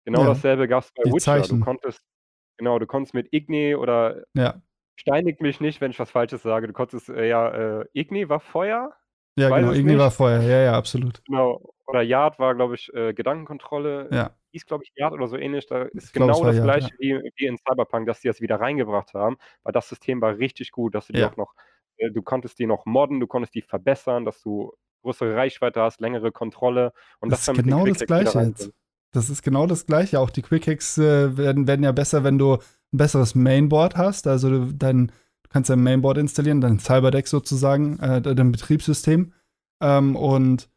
[0.05, 1.47] Genau Ja, dasselbe gab's bei die Witcher.
[1.47, 1.59] Du Zeichen.
[1.59, 2.01] konntest
[2.57, 4.63] genau, du konntest mit Igni oder Ja.
[4.95, 6.67] Steinigt mich nicht, wenn ich was Falsches sage.
[6.67, 7.49] Du konntest, äh, ja,
[7.81, 8.93] äh Igni war Feuer?
[9.35, 10.15] Ich Ja, weiß genau, Igni war nicht.
[10.17, 10.41] Feuer.
[10.41, 11.23] Ja, ja, absolut.
[11.25, 11.73] Genau.
[11.87, 14.07] Oder Yard war, glaube ich, äh, Gedankenkontrolle.
[14.11, 14.31] Ja.
[14.51, 15.65] Hieß, glaube ich, Yard oder so ähnlich.
[15.67, 17.19] Da Ich ist es genau war das Yard, Gleiche ja.
[17.21, 20.71] wie wie in Cyberpunk, dass die das wieder reingebracht haben, weil das System war richtig
[20.71, 21.29] gut, dass du die Ja.
[21.31, 21.53] auch noch
[21.97, 24.71] äh, du konntest die noch modden, du konntest die verbessern, dass du
[25.01, 28.71] größere Reichweite hast, längere Kontrolle und Das das ist genau das Gleiche jetzt.
[29.11, 30.19] Das ist genau das Gleiche.
[30.19, 32.57] Auch die Quick Hacks, äh, werden werden ja besser, wenn du
[32.93, 34.27] 'n besseres Mainboard hast.
[34.27, 39.33] Also, du dein du kannst dein Mainboard installieren, dein Cyberdeck sozusagen, äh, dein Betriebssystem.
[39.81, 40.69] Ähm, und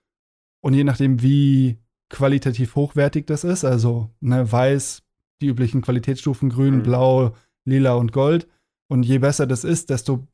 [0.63, 1.79] und je nachdem, wie
[2.11, 5.03] qualitativ hochwertig das ist, also, ne, weiß,
[5.41, 6.83] die üblichen Qualitätsstufen grün, Mhm.
[6.83, 8.49] blau, lila und gold.
[8.89, 10.27] Und je besser das ist, desto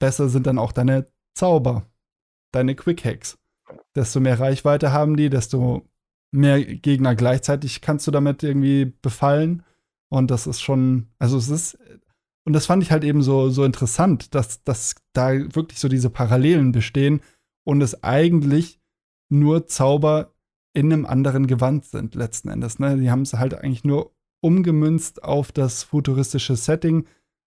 [0.00, 1.86] besser sind dann auch deine Zauber,
[2.52, 3.38] deine Quick Hacks.
[3.94, 5.82] Desto mehr Reichweite haben die, desto
[6.32, 9.62] mehr Gegner gleichzeitig kannst du damit irgendwie befallen.
[10.14, 11.76] Und das ist schon also, es ist
[12.46, 16.08] und das fand ich halt eben so so interessant, dass dass da wirklich so diese
[16.08, 17.20] Parallelen bestehen
[17.66, 18.80] und es eigentlich
[19.28, 20.32] nur Zauber
[20.72, 22.96] in 'nem anderen Gewand sind letzten Endes, ne?
[22.96, 27.06] Die haben's halt eigentlich nur umgemünzt auf das futuristische Setting,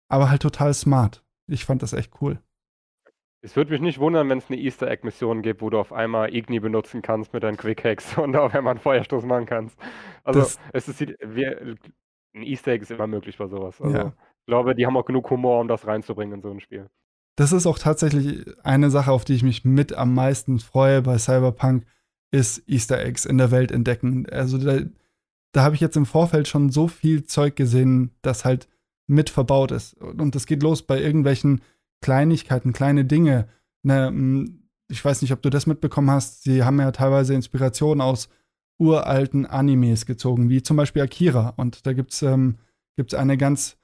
[0.09, 1.23] aber halt total smart.
[1.47, 2.39] Ich fand das echt cool.
[3.43, 6.33] Es würde mich nicht wundern, wenn's 'ne Easter Egg Mission gibt, wo du auf einmal
[6.33, 9.77] Igni benutzen kannst mit deinen Quick Hacks und auf einmal 'n Feuerstoß machen kannst.
[10.23, 11.75] Also, Das es ist wir
[12.35, 13.81] 'n Easter Egg ist immer möglich bei so was.
[13.81, 14.07] Also, Ja.
[14.09, 16.87] ich glaube, die haben auch genug Humor, um das reinzubringen in so 'n Spiel.
[17.37, 21.17] Das ist auch tatsächlich eine Sache, auf die ich mich mit am meisten freue bei
[21.17, 21.85] Cyberpunk,
[22.31, 24.25] ist Easter Eggs in der Welt entdecken.
[24.29, 24.79] Also, da
[25.53, 28.67] da habe ich jetzt im Vorfeld schon so viel Zeug gesehen, das halt
[29.07, 29.93] mit verbaut ist.
[29.95, 31.61] Und das geht los bei irgendwelchen
[32.01, 33.47] Kleinigkeiten, kleine Dinge,
[33.83, 34.47] ne?
[34.89, 36.43] Ich weiß nicht, ob du das mitbekommen hast.
[36.43, 38.29] Sie haben ja teilweise Inspiration aus
[38.79, 41.53] uralten Animes gezogen, wie zum Beispiel Akira.
[41.57, 42.57] Und da gibt's ähm,
[42.97, 43.77] gibt's eine ganz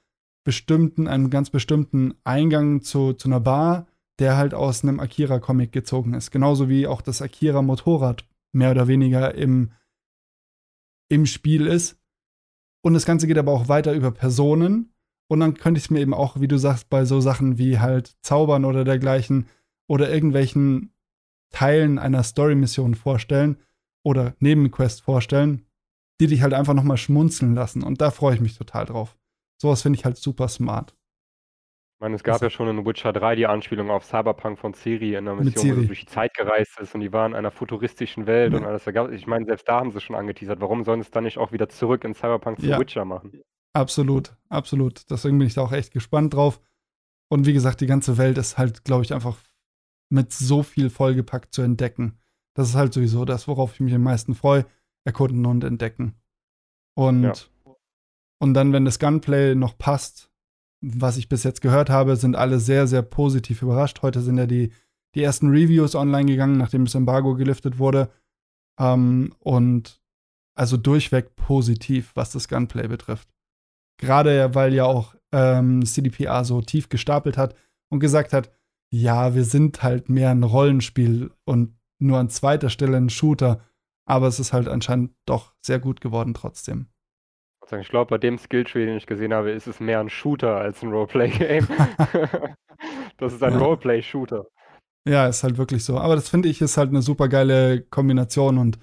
[0.44, 3.86] bestimmten einen ganz bestimmten Eingang zu zu 'ner Bar,
[4.18, 6.30] der halt aus 'nem Akira-Comic gezogen ist.
[6.30, 9.72] Genauso wie auch das Akira-Motorrad mehr oder weniger im
[11.10, 11.98] im Spiel ist.
[12.84, 14.92] Und das Ganze geht aber auch weiter über Personen.
[15.28, 18.16] Und dann könnte ich's mir eben auch, wie du sagst, bei so Sachen wie halt
[18.22, 19.46] Zaubern oder dergleichen
[19.88, 20.92] oder irgendwelchen
[21.50, 23.56] Teilen einer Story-Mission vorstellen
[24.04, 25.66] oder Nebenquests vorstellen,
[26.20, 27.82] die dich halt einfach noch mal schmunzeln lassen.
[27.82, 29.16] Und da freue ich mich total drauf.
[29.60, 30.94] So was finde ich halt super smart.
[32.00, 35.14] Ich meine, es gab ja schon in Witcher 3 die Anspielung auf Cyberpunk von Ciri
[35.14, 37.34] in 'ner Mit Mission, wo sie durch die Zeit gereist ist und die war in
[37.34, 38.68] einer futuristischen Welt und Ja.
[38.68, 38.84] alles.
[38.84, 40.60] Da gab ich meine, selbst da haben sie's schon angeteasert.
[40.60, 42.78] Warum sollen sie's dann nicht auch wieder zurück in Cyberpunk zu Ja.
[42.78, 43.36] Witcher machen?
[43.74, 45.08] Absolut, absolut.
[45.10, 46.60] Deswegen bin ich da auch echt gespannt drauf.
[47.30, 49.38] Und wie gesagt, die ganze Welt ist halt, glaube ich, einfach
[50.10, 52.18] mit so viel vollgepackt zu entdecken.
[52.54, 54.66] Das ist halt sowieso das, worauf ich mich am meisten freue:
[55.04, 56.14] Erkunden und Entdecken.
[56.96, 57.32] Und Ja.
[58.40, 60.30] und dann, wenn das Gunplay noch passt,
[60.84, 64.02] was ich bis jetzt gehört habe, sind alle sehr, sehr positiv überrascht.
[64.02, 64.72] Heute sind ja die
[65.14, 68.10] die ersten Reviews online gegangen, nachdem das Embargo geliftet wurde.
[68.80, 70.00] Ähm, und
[70.56, 73.28] also durchweg positiv, was das Gunplay betrifft.
[74.00, 77.54] Grade ja, weil ja auch, ähm, CDPR so tief gestapelt hat
[77.90, 78.50] und gesagt hat:
[78.92, 83.60] „Ja, wir sind halt mehr 'n Rollenspiel und nur an zweiter Stelle 'n Shooter.“
[84.06, 86.88] Aber es ist halt anscheinend doch sehr gut geworden trotzdem.
[87.62, 90.56] Also, ich glaube, bei dem Skilltree, den ich gesehen habe, ist es mehr 'n Shooter
[90.56, 91.66] als 'n Roleplay Game.
[93.18, 93.58] Das ist ein Ja.
[93.58, 94.46] Roleplay Shooter.
[95.06, 95.98] Ja, ist halt wirklich so.
[95.98, 98.78] Aber das finde ich ist halt eine super geile Kombination und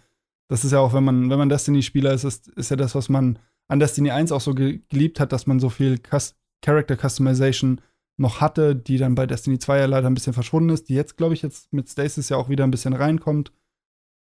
[0.49, 3.09] das ist ja auch, wenn man, wenn man Destiny-Spieler ist, ist, ist ja das, was
[3.09, 6.95] man an Destiny 1 auch so ge geliebt hat, dass man so viel Cus Character
[6.97, 7.81] Customization
[8.19, 11.17] noch hatte, die dann bei Destiny 2 ja leider ein bisschen verschwunden ist, die jetzt,
[11.17, 13.53] glaube ich, jetzt mit Stasis ja auch wieder ein bisschen reinkommt.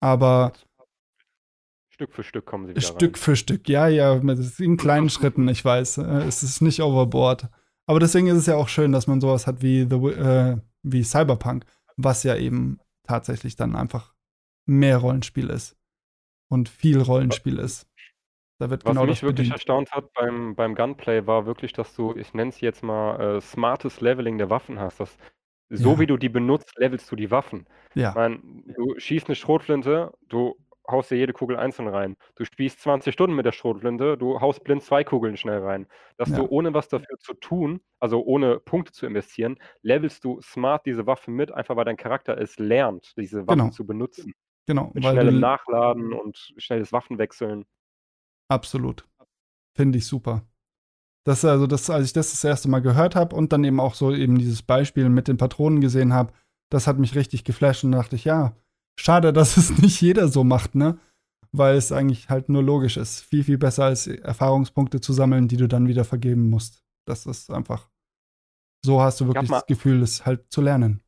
[0.00, 0.52] Aber
[1.88, 3.22] Stück für Stück kommen sie wieder Stück rein.
[3.22, 4.14] für Stück, ja, ja,
[4.58, 5.98] in kleinen Schritten, ich weiß.
[5.98, 7.48] Äh, es ist nicht overboard.
[7.86, 11.04] Aber deswegen ist es ja auch schön, dass man sowas hat wie, The, äh, wie
[11.04, 11.64] Cyberpunk,
[11.96, 14.12] was ja eben tatsächlich dann einfach
[14.66, 15.76] mehr Rollenspiel ist.
[16.48, 17.86] Und viel Rollenspiel ist.
[18.64, 19.52] Da wird Was genau mich wirklich bedient.
[19.52, 23.40] erstaunt hat beim, beim Gunplay war wirklich, dass du, ich nenne es jetzt mal, äh,
[23.42, 25.00] smartes Leveling der Waffen hast.
[25.00, 25.18] Dass,
[25.68, 25.98] so ja.
[25.98, 27.66] wie du die benutzt, levelst du die Waffen.
[27.92, 28.08] Ja.
[28.08, 28.38] Ich meine,
[28.74, 30.56] du schießt eine Schrotflinte, du
[30.90, 32.16] haust dir jede Kugel einzeln rein.
[32.36, 35.86] Du spielst 20 Stunden mit der Schrotflinte, du haust blind zwei Kugeln schnell rein.
[36.16, 36.38] Dass ja.
[36.38, 41.06] du ohne was dafür zu tun, also ohne Punkte zu investieren, levelst du smart diese
[41.06, 43.70] Waffe mit, einfach weil dein Charakter es lernt, diese Waffen genau.
[43.72, 44.32] zu benutzen.
[44.66, 44.90] Genau.
[44.94, 47.66] Mit schnellem Nachladen und schnelles Waffenwechseln.
[48.48, 49.06] Absolut.
[49.76, 50.46] Finde ich super.
[51.26, 53.94] Das also das, als ich das das erste Mal gehört habe und dann eben auch
[53.94, 56.32] so eben dieses Beispiel mit den Patronen gesehen habe,
[56.70, 58.54] das hat mich richtig geflasht und dachte ich, ja,
[58.96, 60.98] schade, dass es nicht jeder so macht, ne?
[61.52, 63.20] Weil es eigentlich halt nur logisch ist.
[63.20, 66.84] Viel, viel besser als Erfahrungspunkte zu sammeln, die du dann wieder vergeben musst.
[67.06, 67.88] Das ist einfach.
[68.84, 71.03] So hast du wirklich das Gefühl, es halt zu lernen.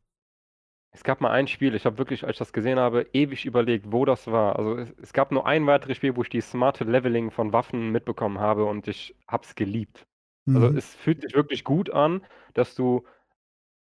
[0.96, 3.92] Es gab mal ein Spiel, ich habe wirklich, als ich das gesehen habe, ewig überlegt,
[3.92, 4.56] wo das war.
[4.56, 7.92] Also es, es, gab nur ein weiteres Spiel, wo ich die smarte Leveling von Waffen
[7.92, 10.06] mitbekommen habe und ich habe es geliebt.
[10.46, 10.64] Also, mhm.
[10.64, 13.04] Also es fühlt sich wirklich gut an, dass du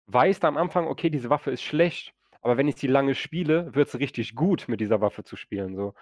[0.08, 3.88] weißt am Anfang, okay, diese Waffe ist schlecht, aber wenn ich sie lange spiele, wird
[3.88, 5.78] es richtig gut, mit dieser Waffe zu spielen.
[5.78, 5.94] So.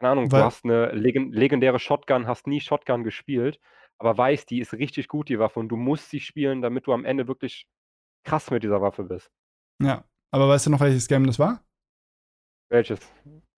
[0.00, 3.58] Keine Ahnung, Weil du hast eine leg legendäre Shotgun, hast nie Shotgun gespielt,
[3.96, 6.92] aber weißt, die ist richtig gut, die Waffe, und du musst sie spielen, damit du
[6.92, 7.66] am Ende wirklich
[8.22, 9.30] krass mit dieser Waffe bist.
[9.80, 11.62] Ja, aber weißt du noch, welches Game das war?
[12.70, 12.98] Welches?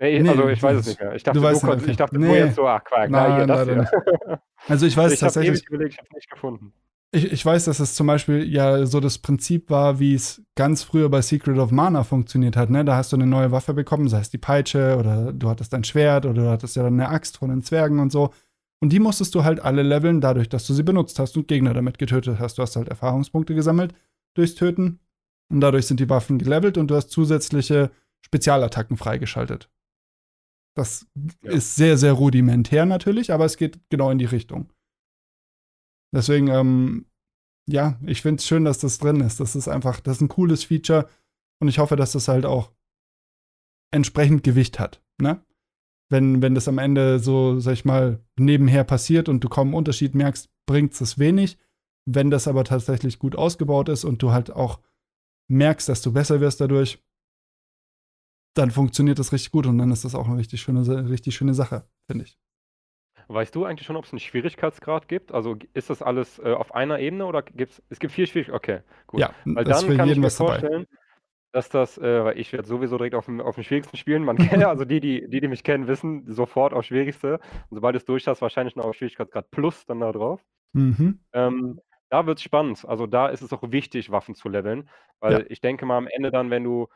[0.01, 1.15] Nee, nee also ich weiß es nicht mehr.
[1.15, 2.37] Ich dachte, du, du, konntest, ich dachte nee.
[2.37, 4.41] jetzt so, ach Quark, nein, na, hier, das hier.
[4.67, 5.63] Also ich weiß ich tatsächlich.
[5.63, 6.73] Ich habe ich habe nicht gefunden.
[7.13, 10.83] Ich, ich weiß, dass es zum Beispiel ja so das Prinzip war, wie es ganz
[10.83, 12.71] früher bei Secret of Mana funktioniert hat.
[12.71, 12.85] Ne?
[12.85, 15.85] Da hast du eine neue Waffe bekommen, sei es die Peitsche oder du hattest ein
[15.85, 18.31] Schwert oder du hattest ja dann eine Axt von den Zwergen und so.
[18.81, 21.73] Und die musstest du halt alle leveln, dadurch, dass du sie benutzt hast und Gegner
[21.73, 22.59] damit getötet hast.
[22.59, 23.95] Du hast halt Erfahrungspunkte gesammelt
[24.35, 24.99] durchs Töten
[25.55, 27.93] und dadurch sind die Waffen gelevelt und du hast zusätzliche
[28.27, 29.71] Spezialattacken freigeschaltet.
[30.77, 31.07] Das
[31.43, 31.53] ja.
[31.53, 34.73] ist sehr, sehr rudimentär natürlich, aber es geht genau in die Richtung.
[36.13, 37.07] Deswegen, ähm,
[37.69, 39.39] ja, ich finde es schön, dass das drin ist.
[39.39, 41.09] Das ist einfach, das ist ein cooles Feature
[41.61, 42.73] und ich hoffe, dass das halt auch
[43.93, 45.03] entsprechend Gewicht hat.
[45.23, 45.41] Ne?
[46.11, 49.77] Wenn, wenn das am Ende so, sag ich mal, nebenher passiert und du kaum einen
[49.77, 51.59] Unterschied merkst, bringt es wenig.
[52.07, 54.81] Wenn das aber tatsächlich gut ausgebaut ist und du halt auch
[55.49, 57.03] merkst, dass du besser wirst dadurch,
[58.55, 61.55] dann funktioniert das richtig gut und dann ist das auch eine richtig schöne, richtig schöne
[61.55, 62.39] Sache, finde ich.
[63.29, 65.33] Weißt du eigentlich schon, ob es einen Schwierigkeitsgrad gibt?
[65.33, 68.83] Also ist das alles äh, auf einer Ebene oder gibt es, es gibt vier Schwierigkeitsgrade?
[68.83, 69.21] Okay, gut.
[69.21, 70.99] Ja, weil dann kann ich mir vorstellen, dabei.
[71.53, 74.25] dass das, äh, weil ich werde sowieso direkt auf dem, auf dem schwierigsten spielen.
[74.25, 77.41] Man kennt, also die, die, die, die mich kennen, wissen sofort auf schwierigste.
[77.71, 80.45] Und sobald es durch hast, wahrscheinlich noch auf Schwierigkeitsgrad Plus dann da drauf.
[80.75, 81.21] Mhm.
[81.33, 81.81] Ähm,
[82.15, 82.85] da wird es spannend.
[82.87, 85.45] Also da ist es auch wichtig, Waffen zu leveln, weil ja.
[85.49, 86.87] ich denke mal am Ende dann, wenn du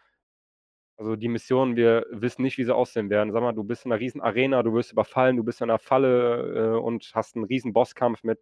[0.97, 3.33] also die Missionen, wir wissen nicht, wie sie aussehen werden.
[3.33, 5.81] Sag mal, du bist in einer riesen Arena, du wirst überfallen, du bist in einer
[5.81, 8.39] Falle äh, und hast einen riesen Bosskampf mit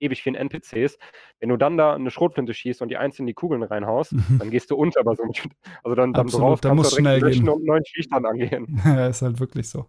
[0.00, 0.98] ewig vielen NPCs.
[1.38, 4.24] Wenn du dann da eine Schrotflinte schießt und die einzeln die Kugeln reinhaust, mhm.
[4.40, 5.00] dann gehst du unter.
[5.00, 7.48] Aber so, also dann, dann Absolut, raus, da muss schnell gehen.
[7.48, 8.80] Und neuen Schießstand angehen.
[8.84, 9.86] Ja, ist halt wirklich so.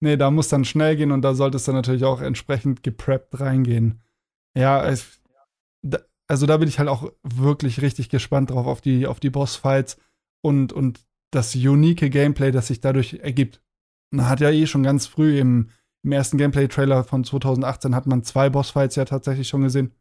[0.00, 4.02] Nee, da muss dann schnell gehen und da solltest du natürlich auch entsprechend gepreppt reingehen.
[4.56, 5.20] Ja, es,
[5.84, 9.30] da, also da bin ich halt auch wirklich richtig gespannt drauf auf die, auf die
[9.30, 9.98] Bossfights
[10.42, 13.60] und, und das unique Gameplay, das sich dadurch ergibt.
[14.10, 15.70] Man hat ja eh schon ganz früh im,
[16.02, 19.92] im ersten Gameplay-Trailer von 2018 hat man zwei Bossfights ja tatsächlich schon gesehen.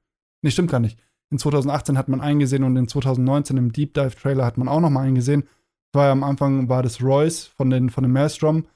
[0.42, 1.00] Nee, stimmt gar nicht.
[1.32, 4.80] In 2018 hat man einen gesehen und in 2019 im Deep Dive-Trailer hat man auch
[4.80, 5.48] noch mal einen gesehen.
[5.94, 8.68] War am Anfang war das Royce von, den, von dem Maelstrom,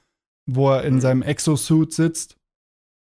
[0.46, 1.00] wo er in mhm.
[1.00, 2.36] seinem Exosuit sitzt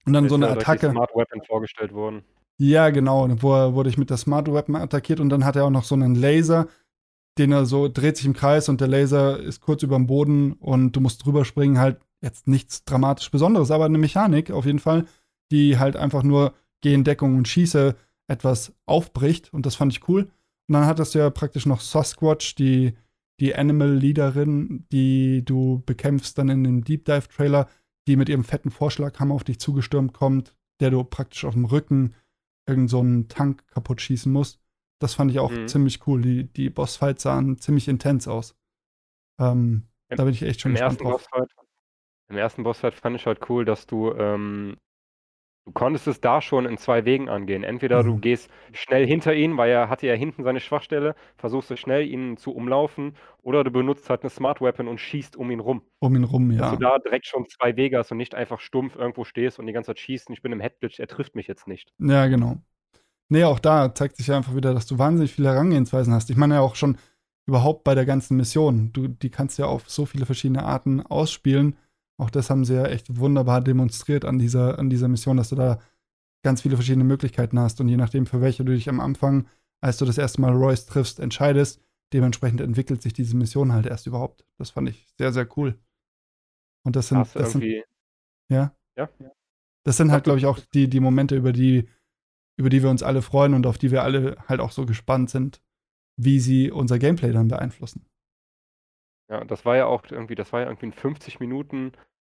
[0.07, 0.91] und dann ist so eine ja Attacke.
[0.91, 2.25] Smart Weapon vorgestellt worden.
[2.59, 3.29] Ja, genau.
[3.43, 5.85] Wo er wurde ich mit der Smart Weapon attackiert und dann hat er auch noch
[5.85, 6.69] so einen Laser,
[7.39, 10.53] den er so dreht sich im Kreis und der Laser ist kurz über dem Boden
[10.53, 11.79] und du musst drüber springen.
[11.79, 15.07] Halt jetzt nichts dramatisch Besonderes, aber eine Mechanik auf jeden Fall,
[15.51, 17.97] die halt einfach nur gehen Deckung und schieße
[18.29, 20.31] etwas aufbricht und das fand ich cool.
[20.69, 22.95] Und dann hattest du ja praktisch noch Sasquatch, die,
[23.41, 27.69] die Animal Leaderin, die du bekämpfst dann in dem Deep Dive Trailer,
[28.07, 32.15] die mit ihrem fetten Vorschlaghammer auf dich zugestürmt kommt, der du praktisch auf dem Rücken
[32.67, 34.61] irgend so einen Tank kaputt schießen musst.
[35.01, 35.67] das fand ich auch Mhm.
[35.67, 36.23] ziemlich cool.
[36.23, 38.55] Die, die Bossfights sahen ziemlich intens aus.
[39.41, 41.27] Ähm, Im da bin ich echt schon im gespannt ersten drauf.
[41.31, 41.51] Bossfight
[42.29, 44.77] im ersten Bossfight fand ich halt cool, dass du, ähm
[45.67, 47.65] du konntest es da schon in 2 Wegen angehen.
[47.65, 48.23] Entweder du Mhm.
[48.23, 52.37] gehst schnell hinter ihn, weil er hatte ja hinten seine Schwachstelle, versuchst du schnell ihn
[52.37, 55.83] zu umlaufen, oder du benutzt halt 'ne Smart Weapon und schießt um ihn rum.
[56.03, 56.79] Um ihn rum, Dass du ja.
[56.79, 59.89] da direkt schon 2 Wege hast und nicht einfach stumpf irgendwo stehst und die ganze
[59.89, 61.91] Zeit schießt und ich bin im Headglitch, er trifft mich jetzt nicht.
[62.01, 62.59] Ja, genau.
[63.31, 66.31] Ne, auch da zeigt sich ja einfach wieder, dass du wahnsinnig viele Herangehensweisen hast.
[66.31, 66.99] Ich meine ja auch schon
[67.47, 68.93] überhaupt bei der ganzen Mission.
[68.93, 71.77] Du die kannst du ja auf so viele verschiedene Arten ausspielen.
[72.19, 75.57] Auch das haben sie ja echt wunderbar demonstriert an dieser an dieser Mission, dass du
[75.57, 75.81] da
[76.43, 79.47] ganz viele verschiedene Möglichkeiten hast und je nachdem, für welche du dich am Anfang,
[79.81, 81.81] als du das erste Mal Royce triffst, entscheidest,
[82.13, 84.45] dementsprechend entwickelt sich diese Mission halt erst überhaupt.
[84.59, 85.79] Das fand ich sehr, sehr cool.
[86.85, 87.65] Und das sind das sind
[88.49, 88.75] Ja?
[88.97, 89.09] Ja?
[89.85, 91.89] Das sind halt, glaube ich, auch die die Momente, über die
[92.57, 95.31] über die wir uns alle freuen und auf die wir alle halt auch so gespannt
[95.31, 95.63] sind,
[96.17, 98.05] wie sie unser Gameplay dann beeinflussen.
[99.31, 101.93] Ja, das war ja auch irgendwie das war ja irgendwie 'n 50 Minuten,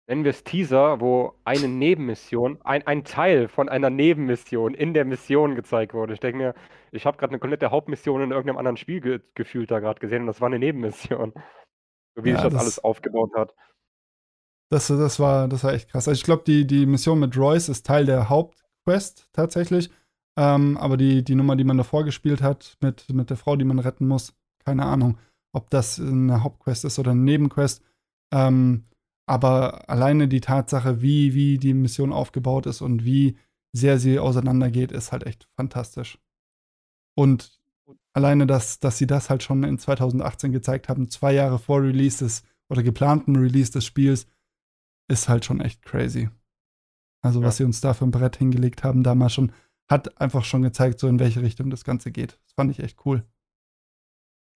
[0.09, 5.55] nennen wir's Teaser, wo eine Nebenmission ein ein Teil von einer Nebenmission in der Mission
[5.55, 6.15] gezeigt wurde.
[6.15, 6.55] Ich denke mir,
[6.91, 10.01] ich habe grad 'ne komplette Hauptmission in irgend 'nem anderen Spiel ge gefühlt da grad
[10.01, 11.33] gesehen und das war 'ne Nebenmission.
[12.17, 13.55] So wie sich Ja, das alles das aufgebaut hat.
[14.73, 16.09] Das das war das war echt krass.
[16.09, 19.91] Also, ich glaube, die die Mission mit Royce ist Teil der Hauptquest tatsächlich.
[20.39, 23.65] Ähm, aber die die Nummer, die man davor gespielt hat mit mit der Frau, die
[23.65, 25.19] man retten muss, keine Ahnung,
[25.59, 27.83] ob das 'ne Hauptquest ist oder 'ne Nebenquest.
[28.35, 28.87] Ähm,
[29.29, 33.39] aber alleine die Tatsache, wie wie die Mission aufgebaut ist und wie
[33.75, 36.19] sehr sie auseinandergeht, ist halt echt fantastisch.
[37.17, 37.61] Und
[38.15, 42.25] alleine, dass dass sie das halt schon in 2018 gezeigt haben, 2 Jahre vor Release
[42.25, 44.27] des oder geplanten Release des Spiels,
[45.11, 46.31] ist halt schon echt crazy.
[47.23, 47.47] Also, Ja.
[47.49, 49.53] was sie uns da für 'n Brett hingelegt haben damals schon,
[49.91, 52.41] hat einfach schon gezeigt, so in welche Richtung das Ganze geht.
[52.47, 53.25] Das fand ich echt cool.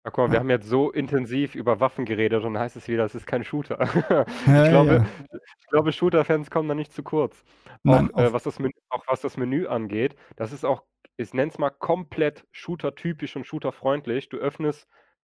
[0.06, 3.04] Guck mal, wir haben jetzt so intensiv über Waffen geredet und dann heißt es wieder,
[3.04, 3.78] es ist kein Shooter.
[4.48, 5.40] Ja, Ich glaube ja.
[5.70, 7.44] glaube, Shooter-Fans kommen da nicht zu kurz.
[7.84, 10.84] Nein, Auch, äh, was das Men auch was das Menü angeht, das ist auch
[11.18, 14.30] ich nenne es mal komplett Shooter-typisch und Shooter-freundlich.
[14.30, 14.88] Du öffnest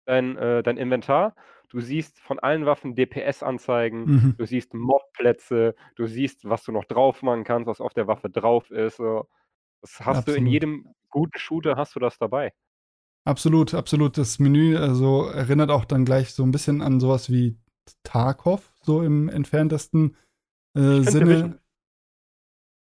[0.05, 1.35] dein äh, dein Inventar,
[1.69, 4.35] du siehst von allen Waffen DPS-Anzeigen, Mhm.
[4.37, 8.29] du siehst Mod-Plätze, du siehst, was du noch drauf machen kannst, was auf der Waffe
[8.29, 9.27] drauf ist, so.
[9.81, 10.51] Das hast du in Absolut.
[10.53, 12.53] jedem guten Shooter hast du das dabei.
[13.27, 14.17] Absolut, absolut.
[14.17, 17.55] Das Menü, also, erinnert auch dann gleich so 'n bisschen an so was wie
[18.03, 20.15] Tarkov, so im entferntesten,
[20.75, 21.25] äh, Sinne.
[21.25, 21.59] Division.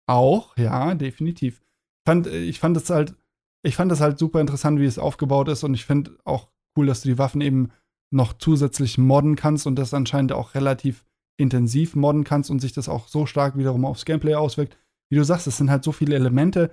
[0.09, 1.61] Auch, ja, definitiv.
[2.07, 3.15] Fand äh, ich fand es halt
[3.63, 6.87] ich fand das halt super interessant, wie es aufgebaut ist und ich finde auch cool,
[6.87, 7.69] dass du die Waffen eben
[8.11, 11.05] noch zusätzlich modden kannst und das anscheinend auch relativ
[11.37, 14.77] intensiv modden kannst und sich das auch so stark wiederum aufs Gameplay auswirkt.
[15.11, 16.71] Wie du sagst, es sind halt so viele Elemente,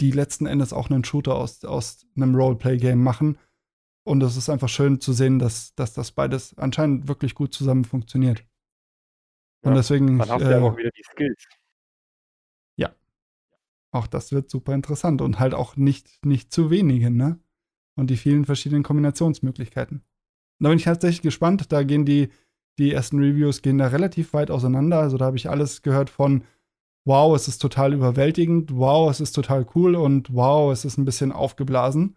[0.00, 3.38] die letzten Endes auch 'nen Shooter aus aus 'nem Roleplay-Game machen.
[4.04, 7.84] Und es ist einfach schön zu sehen, dass dass das beides anscheinend wirklich gut zusammen
[7.84, 8.44] funktioniert.
[9.64, 11.44] Und Ja, deswegen ich, hast du ja äh auch wieder die Skills.
[12.78, 12.94] Ja.
[13.92, 17.40] Auch das wird super interessant und halt auch nicht nicht zu wenige, ne?
[17.96, 19.98] Und die vielen verschiedenen Kombinationsmöglichkeiten.
[19.98, 21.72] Und da bin ich tatsächlich gespannt.
[21.72, 22.30] Da gehen die
[22.78, 25.00] die ersten Reviews gehen da relativ weit auseinander.
[25.00, 26.44] Also, da habe ich alles gehört von:
[27.06, 28.74] „Wow, es ist total überwältigend.
[28.76, 32.16] Wow, es ist total cool.“ und „Wow, es ist 'n bisschen aufgeblasen.“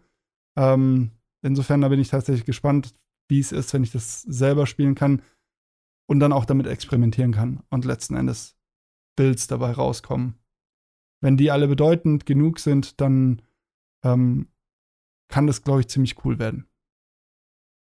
[0.58, 2.94] Ähm, insofern, da bin ich tatsächlich gespannt,
[3.28, 5.22] wie es ist, wenn ich das selber spielen kann
[6.08, 8.56] und dann auch damit experimentieren kann und letzten Endes
[9.16, 10.36] Builds dabei rauskommen.
[11.22, 13.42] Wenn die alle bedeutend genug sind, dann,
[14.04, 14.48] ähm,
[15.30, 16.66] kann das, glaube ich, ziemlich cool werden.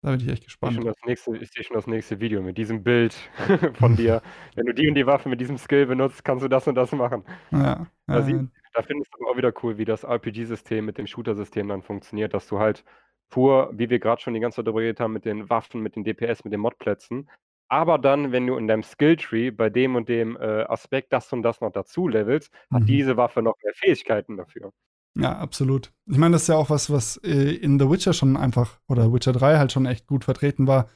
[0.08, 0.86] Da bin ich echt Ich sehe schon gespannt.
[0.86, 3.14] das nächste ich sehe schon das nächste Video mit diesem Bild
[3.74, 4.22] von dir.
[4.56, 6.92] Wenn du die und die Waffe mit diesem Skill benutzt, kannst du das und das
[6.94, 7.24] machen.
[7.52, 11.08] Ja, Da sie da finde ich's aber auch wieder cool, wie das RPG-System mit dem
[11.08, 12.84] Shooter-System dann funktioniert, dass du halt
[13.30, 15.96] pur, wie wir grad schon die ganze Zeit darüber geredet haben, mit den Waffen, mit
[15.96, 17.30] den DPS, mit den Mod-Plätzen,
[17.70, 21.42] aber dann, wenn du in deinem Skill-Tree bei dem und dem, äh, Aspekt das und
[21.44, 22.86] das noch dazu levelst, hat Mhm.
[22.86, 24.72] diese Waffe noch mehr Fähigkeiten dafür.
[25.20, 25.92] Ja, absolut.
[26.06, 29.12] Ich meine, das ist ja auch was, was, äh, in The Witcher schon einfach oder
[29.12, 30.90] Witcher 3 halt schon echt gut vertreten war,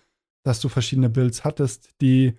[0.44, 2.36] dass du verschiedene Builds hattest, die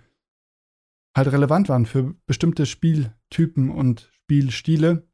[1.16, 5.06] halt relevant waren für bestimmte Spieltypen und Spielstile.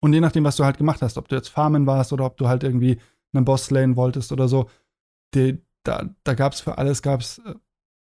[0.00, 2.36] Und je nachdem, was du halt gemacht hast, ob du jetzt farmen warst oder ob
[2.36, 3.00] du halt irgendwie
[3.32, 4.70] 'nen Boss slayen wolltest oder so,
[5.34, 7.54] de da da gab's für alles gab's, äh,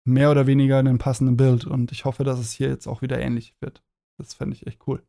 [0.07, 3.21] mehr oder weniger 'nen passenden Build und ich hoffe, dass es hier jetzt auch wieder
[3.21, 3.83] ähnlich wird.
[4.19, 5.03] Das fände ich echt cool.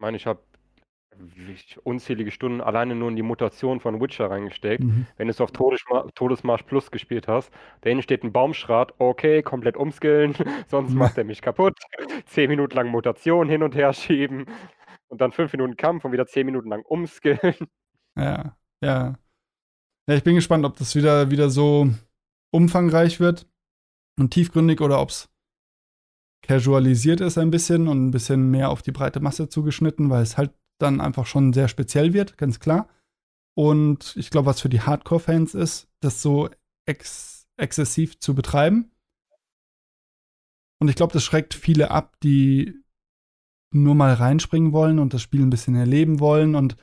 [0.00, 0.42] meine, ich habe
[1.84, 4.82] unzählige Stunden alleine nur in die Mutation von Witcher reingesteckt.
[4.84, 5.06] Mhm.
[5.16, 9.76] Wenn du's auf Todeschma Todesmarsch Plus gespielt hast, da hinten steht 'n Baumschrat, okay, komplett
[9.76, 10.34] umskillen,
[10.68, 11.74] sonst macht er mich kaputt.
[12.26, 14.46] 10 Minuten lang Mutation hin und her schieben.
[15.08, 17.38] und dann fünf Minuten Kampf und wieder zehn Minuten lang umskillen.
[18.16, 19.18] Ja, ja.
[20.08, 21.88] Ja, ich bin gespannt, ob das wieder, wieder so
[22.52, 23.48] umfangreich wird
[24.18, 25.28] und tiefgründig oder ob es
[26.42, 30.36] casualisiert ist ein bisschen und ein bisschen mehr auf die breite Masse zugeschnitten, weil es
[30.36, 30.52] halt
[30.84, 32.88] dann einfach schon sehr speziell wird, ganz klar.
[33.54, 36.50] Und ich glaube, was für die Hardcore-Fans ist, das so
[36.86, 38.90] ex exzessiv zu betreiben.
[40.80, 42.74] Und ich glaube, das schreckt viele ab, die
[43.70, 46.56] nur mal reinspringen wollen und das Spiel ein bisschen erleben wollen.
[46.56, 46.76] Und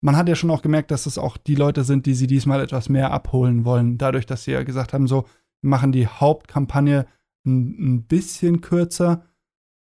[0.00, 2.60] man hat ja schon auch gemerkt, dass es auch die Leute sind, die sie diesmal
[2.60, 3.96] etwas mehr abholen wollen.
[3.96, 5.24] Dadurch, dass sie ja gesagt haben, so,
[5.60, 7.06] wir machen die Hauptkampagne
[7.44, 9.24] ein, ein bisschen kürzer,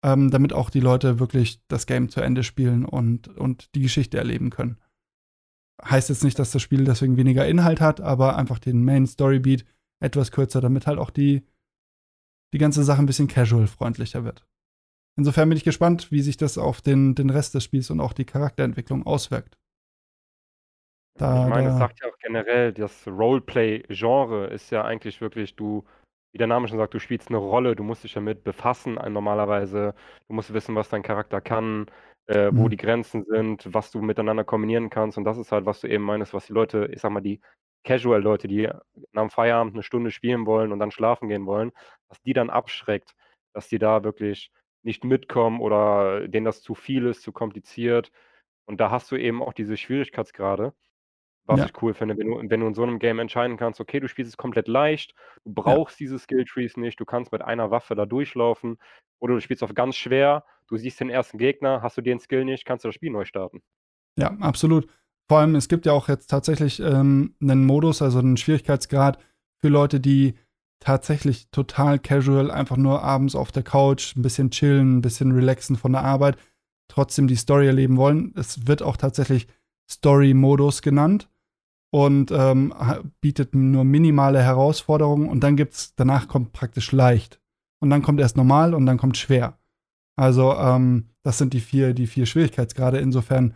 [0.04, 4.18] ähm, damit auch die Leute wirklich das Game zu Ende spielen und, und die Geschichte
[4.18, 4.78] erleben können.
[5.84, 9.40] Heißt jetzt nicht, dass das Spiel deswegen weniger Inhalt hat, aber einfach den Main Story
[9.40, 9.66] Beat
[10.02, 11.46] etwas kürzer, damit halt auch die,
[12.54, 14.46] die ganze Sache ein bisschen casual-freundlicher wird.
[15.18, 18.14] Insofern bin ich gespannt, wie sich das auf den, den Rest des Spiels und auch
[18.14, 19.58] die Charakterentwicklung auswirkt.
[21.16, 25.84] Da, ich meine, es sagt ja auch generell, das Roleplay-Genre ist ja eigentlich wirklich, du
[26.32, 29.96] wie der Name schon sagt, du spielst eine Rolle, du musst dich damit befassen normalerweise.
[30.28, 31.88] Du musst wissen, was dein Charakter kann,
[32.28, 32.70] äh, wo Mhm.
[32.70, 35.18] die Grenzen sind, was du miteinander kombinieren kannst.
[35.18, 37.42] Und das ist halt, was du eben meinst, was die Leute, ich sag mal, die
[37.86, 38.70] Casual-Leute, die
[39.14, 41.72] am Feierabend eine Stunde spielen wollen und dann schlafen gehen wollen,
[42.10, 43.16] was die dann abschreckt,
[43.54, 44.52] dass die da wirklich
[44.84, 48.12] nicht mitkommen oder denen das zu viel ist, zu kompliziert.
[48.66, 50.74] Und da hast du eben auch diese Schwierigkeitsgrade.
[51.50, 51.66] Was Ja.
[51.66, 54.08] ich cool finde, wenn du wenn du in so 'nem Game entscheiden kannst, okay, du
[54.08, 55.80] spielst es komplett leicht, du Ja.
[55.80, 58.78] brauchst diese Skilltrees nicht, du kannst mit einer Waffe da durchlaufen
[59.20, 62.46] oder du spielst auf ganz schwer, du siehst den ersten Gegner, hast du den Skill
[62.46, 63.62] nicht, kannst du das Spiel neu starten.
[64.18, 64.88] Ja, absolut.
[65.28, 69.20] Vor allem, es gibt ja auch jetzt tatsächlich ähm, 'nen Modus, also einen Schwierigkeitsgrad
[69.62, 70.36] für Leute, die
[70.80, 75.76] tatsächlich total casual einfach nur abends auf der Couch ein bisschen chillen, ein bisschen relaxen
[75.76, 76.38] von der Arbeit,
[76.88, 78.34] trotzdem die Story erleben wollen.
[78.36, 79.48] Es wird auch tatsächlich
[79.90, 81.30] Story-Modus genannt
[81.92, 82.74] und ähm,
[83.22, 87.42] bietet nur minimale Herausforderungen und dann gibt's, danach kommt praktisch leicht.
[87.82, 89.58] Und dann kommt erst normal und dann kommt schwer.
[90.18, 92.98] Also, ähm, das sind die vier, die vier Schwierigkeitsgrade.
[92.98, 93.56] Insofern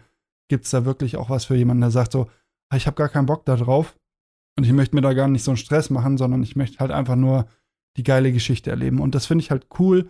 [0.50, 2.30] gibt's da wirklich auch was für jemanden, der sagt so,
[2.70, 3.98] ah, ich habe gar keinen Bock da drauf
[4.58, 6.92] und ich möchte mir da gar nicht so einen Stress machen, sondern ich möchte halt
[6.92, 7.48] einfach nur
[7.98, 9.00] die geile Geschichte erleben.
[9.00, 10.10] Und das finde ich halt cool,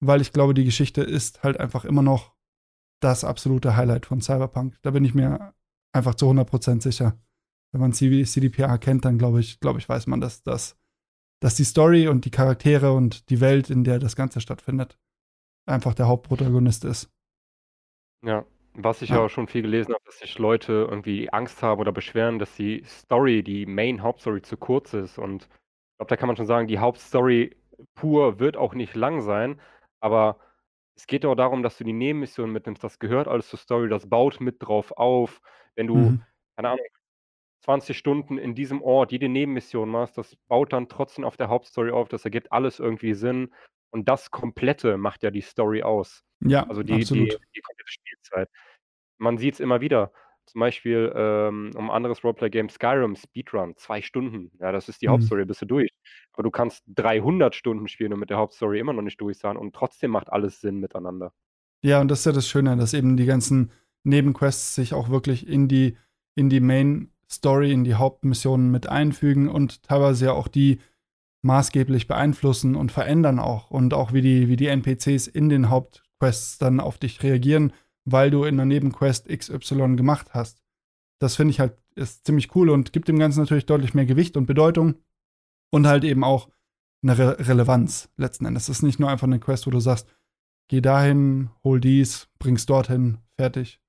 [0.00, 2.34] weil ich glaube, die Geschichte ist halt einfach immer noch
[3.00, 4.76] das absolute Highlight von Cyberpunk.
[4.82, 5.54] Da bin ich mir
[5.92, 7.18] einfach zu 100% sicher
[7.74, 10.78] wenn man CDPR kennt, dann glaube ich, glaube ich, weiß man, dass, dass,
[11.40, 14.96] dass die Story und die Charaktere und die Welt, in der das Ganze stattfindet,
[15.66, 17.10] einfach der Hauptprotagonist ist.
[18.24, 19.18] Ja, was ich ja.
[19.18, 22.84] auch schon viel gelesen habe, dass sich Leute irgendwie Angst haben oder beschweren, dass die
[22.86, 25.18] Story, die Main Hauptstory zu kurz ist.
[25.18, 27.56] Und ich glaube, da kann man schon sagen, die Hauptstory
[27.96, 29.60] pur wird auch nicht lang sein,
[30.00, 30.38] aber
[30.96, 32.84] es geht auch darum, dass du die Nebenmissionen mitnimmst.
[32.84, 35.40] Das gehört alles zur Story, das baut mit drauf auf.
[35.74, 36.22] Wenn du, mhm.
[36.54, 36.86] keine Ahnung,
[37.64, 41.90] 20 Stunden in diesem Ort jede Nebenmission machst, das baut dann trotzdem auf der Hauptstory
[41.90, 43.52] auf, das ergibt alles irgendwie Sinn.
[43.90, 46.24] Und das Komplette macht ja die Story aus.
[46.40, 47.32] Ja, also die, absolut.
[47.32, 48.48] Die, die komplette Spielzeit.
[49.18, 50.12] Man sieht es immer wieder.
[50.46, 54.50] Zum Beispiel ähm, um anderes Roleplay-Game Skyrim, Speedrun, zwei Stunden.
[54.60, 55.12] Ja, das ist die Mhm.
[55.12, 55.90] Hauptstory, bist du durch.
[56.34, 59.56] Aber du kannst 300 Stunden spielen und mit der Hauptstory immer noch nicht durch sein
[59.56, 61.32] und trotzdem macht alles Sinn miteinander.
[61.82, 63.70] Ja, und das ist ja das Schöne, dass eben die ganzen
[64.02, 65.96] Nebenquests sich auch wirklich in die,
[66.34, 70.80] in die Main Story in die Hauptmissionen mit einfügen und teilweise ja auch die
[71.42, 73.70] maßgeblich beeinflussen und verändern auch.
[73.70, 77.72] Und auch wie die, wie die NPCs in den Hauptquests dann auf dich reagieren,
[78.04, 80.62] weil du in der Nebenquest XY gemacht hast.
[81.20, 84.36] Das finde ich halt ist ziemlich cool und gibt dem Ganzen natürlich deutlich mehr Gewicht
[84.36, 84.96] und Bedeutung
[85.70, 86.48] und halt eben auch
[87.02, 88.64] eine Re Relevanz letzten Endes.
[88.64, 90.08] Es ist nicht nur einfach eine Quest, wo du sagst,
[90.68, 93.80] geh dahin, hol dies, bring's dorthin, fertig.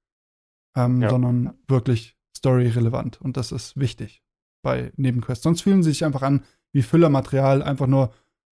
[0.75, 1.09] Ähm, ja.
[1.09, 2.14] Sondern wirklich
[2.45, 3.19] Story relevant.
[3.19, 4.21] Und das ist wichtig
[4.61, 5.43] bei Nebenquests.
[5.43, 8.13] Sonst fühlen sie sich einfach an wie Füllermaterial, einfach nur,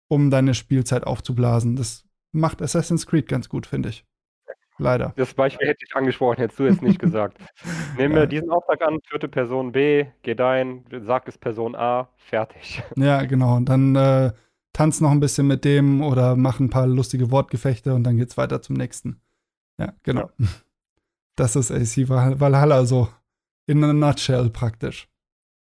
[0.07, 1.75] um deine Spielzeit aufzublasen.
[1.75, 4.05] Das macht Assassin's Creed ganz gut, finde ich.
[4.77, 5.13] Leider.
[5.17, 7.37] Das Beispiel hätte ich angesprochen, hättest du jetzt nicht gesagt.
[7.97, 8.27] Nehmen wir ja.
[8.27, 12.81] diesen Auftrag an, töte Person B, geh dahin, sag es Person A, fertig.
[12.95, 13.55] Ja, genau.
[13.57, 14.31] Und dann äh,
[14.71, 18.37] tanz noch ein bisschen mit dem oder mach ein paar lustige Wortgefechte und dann geht's
[18.37, 19.19] weiter zum nächsten.
[19.79, 20.29] Ja, genau.
[20.37, 20.47] Ja.
[21.35, 23.07] Das ist AC Valhalla so
[23.69, 25.07] in a nutshell praktisch.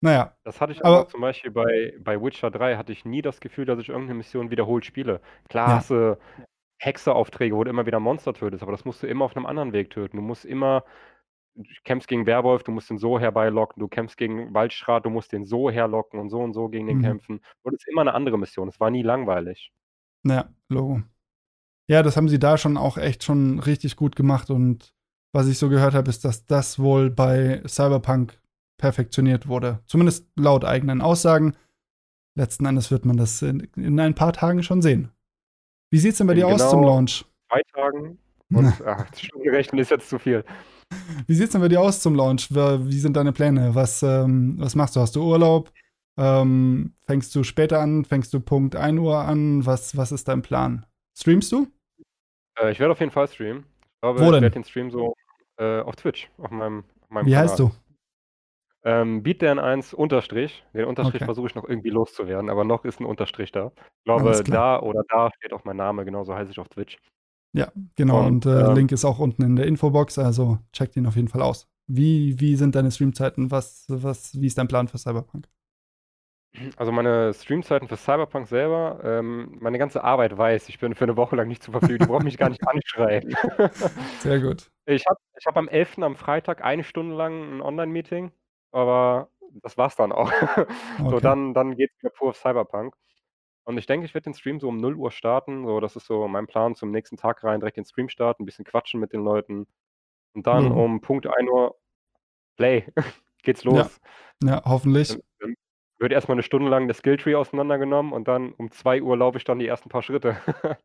[0.00, 0.36] Naja.
[0.44, 3.40] Das hatte ich aber, aber zum Beispiel bei, bei Witcher 3 hatte ich nie das
[3.40, 5.22] Gefühl, dass ich irgendeine Mission wiederholt spiele.
[5.48, 5.74] Klar ja.
[5.76, 6.18] hast du
[6.78, 9.72] Hexeraufträge, wo du immer wieder Monster tötest, aber das musst du immer auf einem anderen
[9.72, 10.18] Weg töten.
[10.18, 10.84] Du musst immer,
[11.54, 15.32] du kämpfst gegen Werwolf, du musst den so herbeilocken, du kämpfst gegen Waldschrat, du musst
[15.32, 17.02] den so herlocken und so und so gegen den mhm.
[17.02, 17.40] kämpfen.
[17.62, 18.68] Und es ist immer eine andere Mission.
[18.68, 19.72] Es war nie langweilig.
[20.24, 21.02] Ja, Logo.
[21.88, 24.94] Ja, das haben sie da schon auch echt schon richtig gut gemacht und
[25.34, 28.38] was ich so gehört habe, ist, dass das wohl bei Cyberpunk
[28.78, 29.80] perfektioniert wurde.
[29.86, 31.56] Zumindest laut eigenen Aussagen.
[32.36, 35.10] Letzten Endes wird man das in, in ein paar Tagen schon sehen.
[35.90, 37.24] Wie sieht es denn bei in dir genau aus zum Launch?
[37.48, 38.18] Zwei Tagen.
[38.52, 40.44] Und ach, Stundenrechnen ist jetzt zu viel.
[41.26, 42.50] Wie sieht es denn bei dir aus zum Launch?
[42.52, 43.74] Wie sind deine Pläne?
[43.74, 45.00] Was, ähm, was machst du?
[45.00, 45.72] Hast du Urlaub?
[46.16, 48.04] Ähm, fängst du später an?
[48.04, 49.66] Fängst du Punkt 1 Uhr an?
[49.66, 50.86] Was, was ist dein Plan?
[51.16, 51.66] Streamst du?
[52.60, 53.64] Äh, ich werde auf jeden Fall streamen.
[53.64, 54.34] Ich glaube, Wo denn?
[54.34, 55.14] ich werde den Stream so
[55.56, 57.48] äh, auf Twitch, auf meinem, auf meinem Wie Kanal.
[57.48, 57.70] heißt du?
[58.86, 60.62] Ähm, BeatDan1 Unterstrich.
[60.74, 61.24] Den Unterstrich okay.
[61.24, 63.72] versuche ich noch irgendwie loszuwerden, aber noch ist ein Unterstrich da.
[63.76, 66.98] Ich glaube, da oder da steht auch mein Name, genauso heiße ich auf Twitch.
[67.54, 68.26] Ja, genau.
[68.26, 71.16] Und, und äh, ähm, Link ist auch unten in der Infobox, also checkt ihn auf
[71.16, 71.68] jeden Fall aus.
[71.86, 73.50] Wie, wie sind deine Streamzeiten?
[73.50, 75.48] Was, was, wie ist dein Plan für Cyberpunk?
[76.76, 81.16] Also meine Streamzeiten für Cyberpunk selber, ähm, meine ganze Arbeit weiß, ich bin für eine
[81.16, 81.98] Woche lang nicht zur Verfügung.
[81.98, 83.34] Die brauchen mich gar nicht anschreiben.
[84.20, 84.70] Sehr gut.
[84.86, 85.98] Ich habe ich hab am 11.
[85.98, 88.30] am Freitag eine Stunde lang ein Online-Meeting,
[88.70, 89.30] aber
[89.62, 90.30] das war's dann auch.
[90.96, 91.10] Okay.
[91.10, 92.94] So, dann, dann geht's wieder pur auf Cyberpunk.
[93.64, 95.66] Und ich denke, ich werde den Stream so um 0 Uhr starten.
[95.66, 98.46] So, das ist so mein Plan zum nächsten Tag rein, direkt den Stream starten, ein
[98.46, 99.66] bisschen quatschen mit den Leuten.
[100.34, 100.76] Und dann mhm.
[100.76, 101.76] um Punkt 1 Uhr
[102.56, 102.86] Play.
[103.42, 104.00] Geht's los.
[104.42, 105.08] Ja, ja hoffentlich.
[105.08, 105.20] Dann
[106.04, 109.44] wird erstmal eine Stunde lang das Skilltree auseinandergenommen und dann um 2 Uhr laufe ich
[109.44, 110.36] dann die ersten paar Schritte.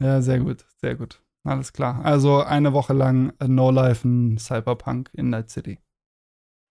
[0.00, 1.20] ja, sehr gut, sehr gut.
[1.44, 2.00] Alles klar.
[2.04, 5.80] Also eine Woche lang No Life in Cyberpunk in Night City.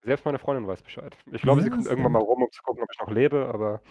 [0.04, 1.16] Selbst meine Freundin weiß Bescheid.
[1.32, 3.52] Ich glaube, ja, sie kommt irgendwann mal rum, um zu gucken, ob ich noch lebe,
[3.54, 3.82] aber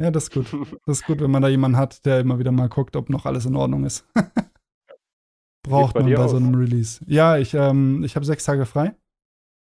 [0.00, 0.46] ja, das ist gut.
[0.86, 3.26] Das ist gut, wenn man da jemanden hat, der immer wieder mal guckt, ob noch
[3.26, 4.06] alles in Ordnung ist.
[5.68, 6.30] Braucht man bei aus?
[6.30, 7.04] so einem Release.
[7.06, 8.94] Ja, ich, ähm, ich habe sechs Tage frei.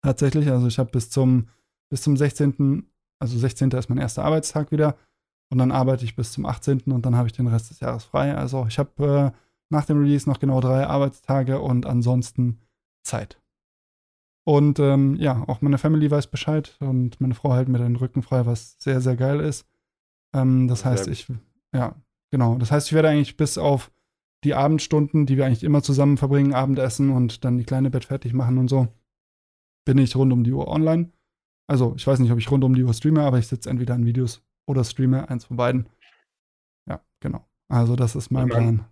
[0.03, 0.49] Tatsächlich.
[0.49, 1.49] Also ich habe bis zum,
[1.91, 2.90] bis zum 16.,
[3.21, 3.71] also 16.
[3.71, 4.97] ist mein erster Arbeitstag wieder.
[5.51, 6.83] Und dann arbeite ich bis zum 18.
[6.93, 8.37] und dann habe ich den Rest des Jahres frei.
[8.37, 12.61] Also ich habe äh, nach dem Release noch genau drei Arbeitstage und ansonsten
[13.03, 13.41] Zeit.
[14.45, 18.23] Und ähm, ja, auch meine Family weiß Bescheid und meine Frau hält mir den Rücken
[18.23, 19.67] frei, was sehr, sehr geil ist.
[20.35, 21.27] Ähm, das heißt, ich,
[21.75, 21.95] ja,
[22.31, 22.57] genau.
[22.57, 23.91] Das heißt, ich werde eigentlich bis auf
[24.45, 28.33] die Abendstunden, die wir eigentlich immer zusammen verbringen, Abendessen und dann die kleine Bett fertig
[28.33, 28.89] machen und so,
[29.85, 31.11] bin ich rund um die Uhr online.
[31.71, 33.95] Also, ich weiß nicht, ob ich rund um die Uhr streame, aber ich sitze entweder
[33.95, 35.89] an Videos oder streame, eins von beiden.
[36.89, 37.47] Ja, genau.
[37.69, 38.87] Also, das ist mein ich mein, Plan.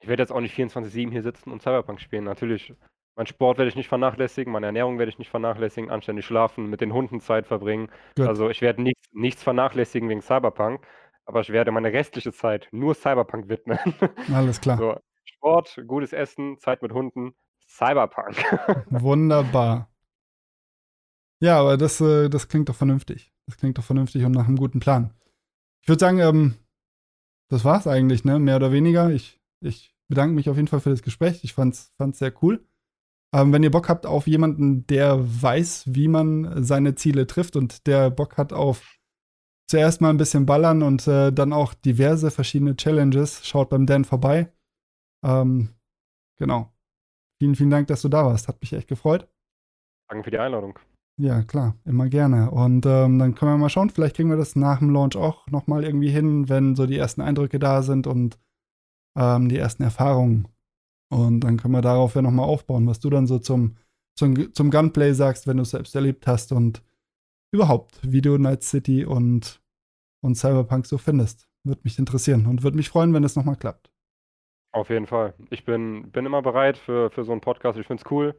[0.00, 2.22] Ich werde jetzt auch nicht 24-7 hier sitzen und Cyberpunk spielen.
[2.22, 2.72] Natürlich
[3.16, 6.80] mein Sport werde ich nicht vernachlässigen, meine Ernährung werde ich nicht vernachlässigen, anständig schlafen, mit
[6.80, 7.88] den Hunden Zeit verbringen.
[8.14, 8.28] Gut.
[8.28, 10.86] Also ich werde nichts, nichts vernachlässigen wegen Cyberpunk,
[11.24, 13.76] aber ich werde meine restliche Zeit nur Cyberpunk widmen.
[14.32, 14.78] Alles klar.
[14.78, 17.34] So, Sport, gutes Essen, Zeit mit Hunden,
[17.66, 18.36] Cyberpunk.
[18.90, 19.90] Wunderbar.
[21.40, 23.32] Ja, aber das, äh, das klingt doch vernünftig.
[23.46, 25.14] Das klingt doch vernünftig und nach einem guten Plan.
[25.82, 26.56] Ich würde sagen, ähm,
[27.50, 28.38] das war's eigentlich, ne?
[28.38, 29.10] Mehr oder weniger.
[29.10, 31.44] Ich, ich bedanke mich auf jeden Fall für das Gespräch.
[31.44, 32.66] Ich fand's, fand's sehr cool.
[33.34, 37.86] Ähm, wenn ihr Bock habt auf jemanden, der weiß, wie man seine Ziele trifft und
[37.86, 38.98] der Bock hat auf
[39.68, 44.04] zuerst mal ein bisschen ballern und äh, dann auch diverse verschiedene Challenges, schaut beim Dan
[44.04, 44.50] vorbei.
[45.22, 45.74] Ähm,
[46.38, 46.72] genau.
[47.38, 48.48] Vielen, vielen Dank, dass du da warst.
[48.48, 49.28] Hat mich echt gefreut.
[50.08, 50.78] Danke für die Einladung.
[51.20, 52.50] Ja, klar, immer gerne.
[52.52, 55.48] Und ähm, dann können wir mal schauen, vielleicht kriegen wir das nach dem Launch auch
[55.48, 58.38] nochmal irgendwie hin, wenn so die ersten Eindrücke da sind und
[59.18, 60.46] ähm, die ersten Erfahrungen.
[61.10, 63.76] Und dann können wir darauf ja nochmal aufbauen, was du dann so zum,
[64.16, 66.84] zum, zum Gunplay sagst, wenn du es selbst erlebt hast und
[67.52, 69.60] überhaupt, wie du Night City und,
[70.22, 71.48] und Cyberpunk so findest.
[71.64, 73.90] Würde mich interessieren und würde mich freuen, wenn es nochmal klappt.
[74.72, 75.34] Auf jeden Fall.
[75.50, 77.76] Ich bin, bin immer bereit für, für so einen Podcast.
[77.76, 78.36] Ich finde es cool.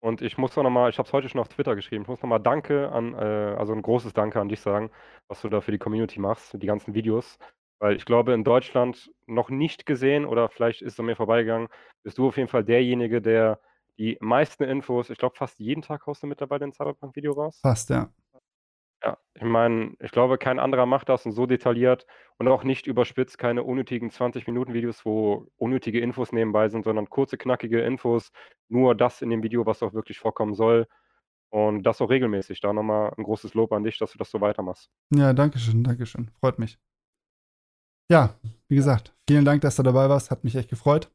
[0.00, 2.22] Und ich muss auch nochmal, ich habe es heute schon auf Twitter geschrieben, ich muss
[2.22, 4.90] nochmal Danke an, äh, also ein großes Danke an dich sagen,
[5.28, 7.38] was du da für die Community machst, die ganzen Videos.
[7.80, 11.68] Weil ich glaube, in Deutschland noch nicht gesehen oder vielleicht ist es an mir vorbeigegangen,
[12.02, 13.60] bist du auf jeden Fall derjenige, der
[13.98, 17.58] die meisten Infos, ich glaube, fast jeden Tag haust du mittlerweile ein Cyberpunk-Video raus.
[17.60, 18.10] Fast, ja.
[19.02, 22.06] Ja, ich meine, ich glaube, kein anderer macht das und so detailliert
[22.38, 27.80] und auch nicht überspitzt, keine unnötigen 20-Minuten-Videos, wo unnötige Infos nebenbei sind, sondern kurze, knackige
[27.80, 28.30] Infos,
[28.68, 30.86] nur das in dem Video, was auch wirklich vorkommen soll.
[31.52, 32.60] Und das auch regelmäßig.
[32.60, 34.88] Da nochmal ein großes Lob an dich, dass du das so weitermachst.
[35.12, 36.30] Ja, danke schön, danke schön.
[36.38, 36.78] Freut mich.
[38.10, 38.34] Ja,
[38.68, 40.30] wie gesagt, vielen Dank, dass du dabei warst.
[40.30, 41.10] Hat mich echt gefreut.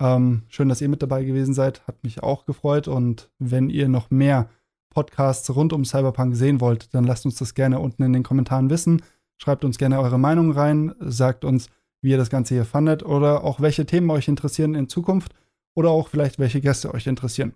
[0.00, 1.86] Ähm, schön, dass ihr mit dabei gewesen seid.
[1.88, 2.86] Hat mich auch gefreut.
[2.86, 4.48] Und wenn ihr noch mehr
[4.90, 8.70] Podcasts rund um Cyberpunk sehen wollt, dann lasst uns das gerne unten in den Kommentaren
[8.70, 9.02] wissen.
[9.36, 10.94] Schreibt uns gerne eure Meinung rein.
[11.00, 11.68] Sagt uns,
[12.00, 15.34] wie ihr das Ganze hier fandet oder auch welche Themen euch interessieren in Zukunft
[15.74, 17.54] oder auch vielleicht welche Gäste euch interessieren.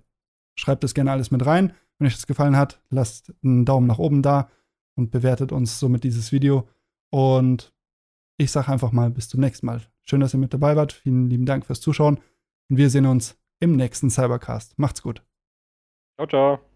[0.56, 1.72] Schreibt das gerne alles mit rein.
[1.98, 4.50] Wenn euch das gefallen hat, lasst einen Daumen nach oben da
[4.96, 6.68] und bewertet uns somit dieses Video.
[7.10, 7.72] Und
[8.38, 9.82] ich sage einfach mal bis zum nächsten Mal.
[10.02, 10.92] Schön, dass ihr mit dabei wart.
[10.92, 12.18] Vielen lieben Dank fürs Zuschauen
[12.68, 14.78] und wir sehen uns im nächsten Cybercast.
[14.78, 15.22] Macht's gut.
[16.16, 16.71] Ciao, ciao.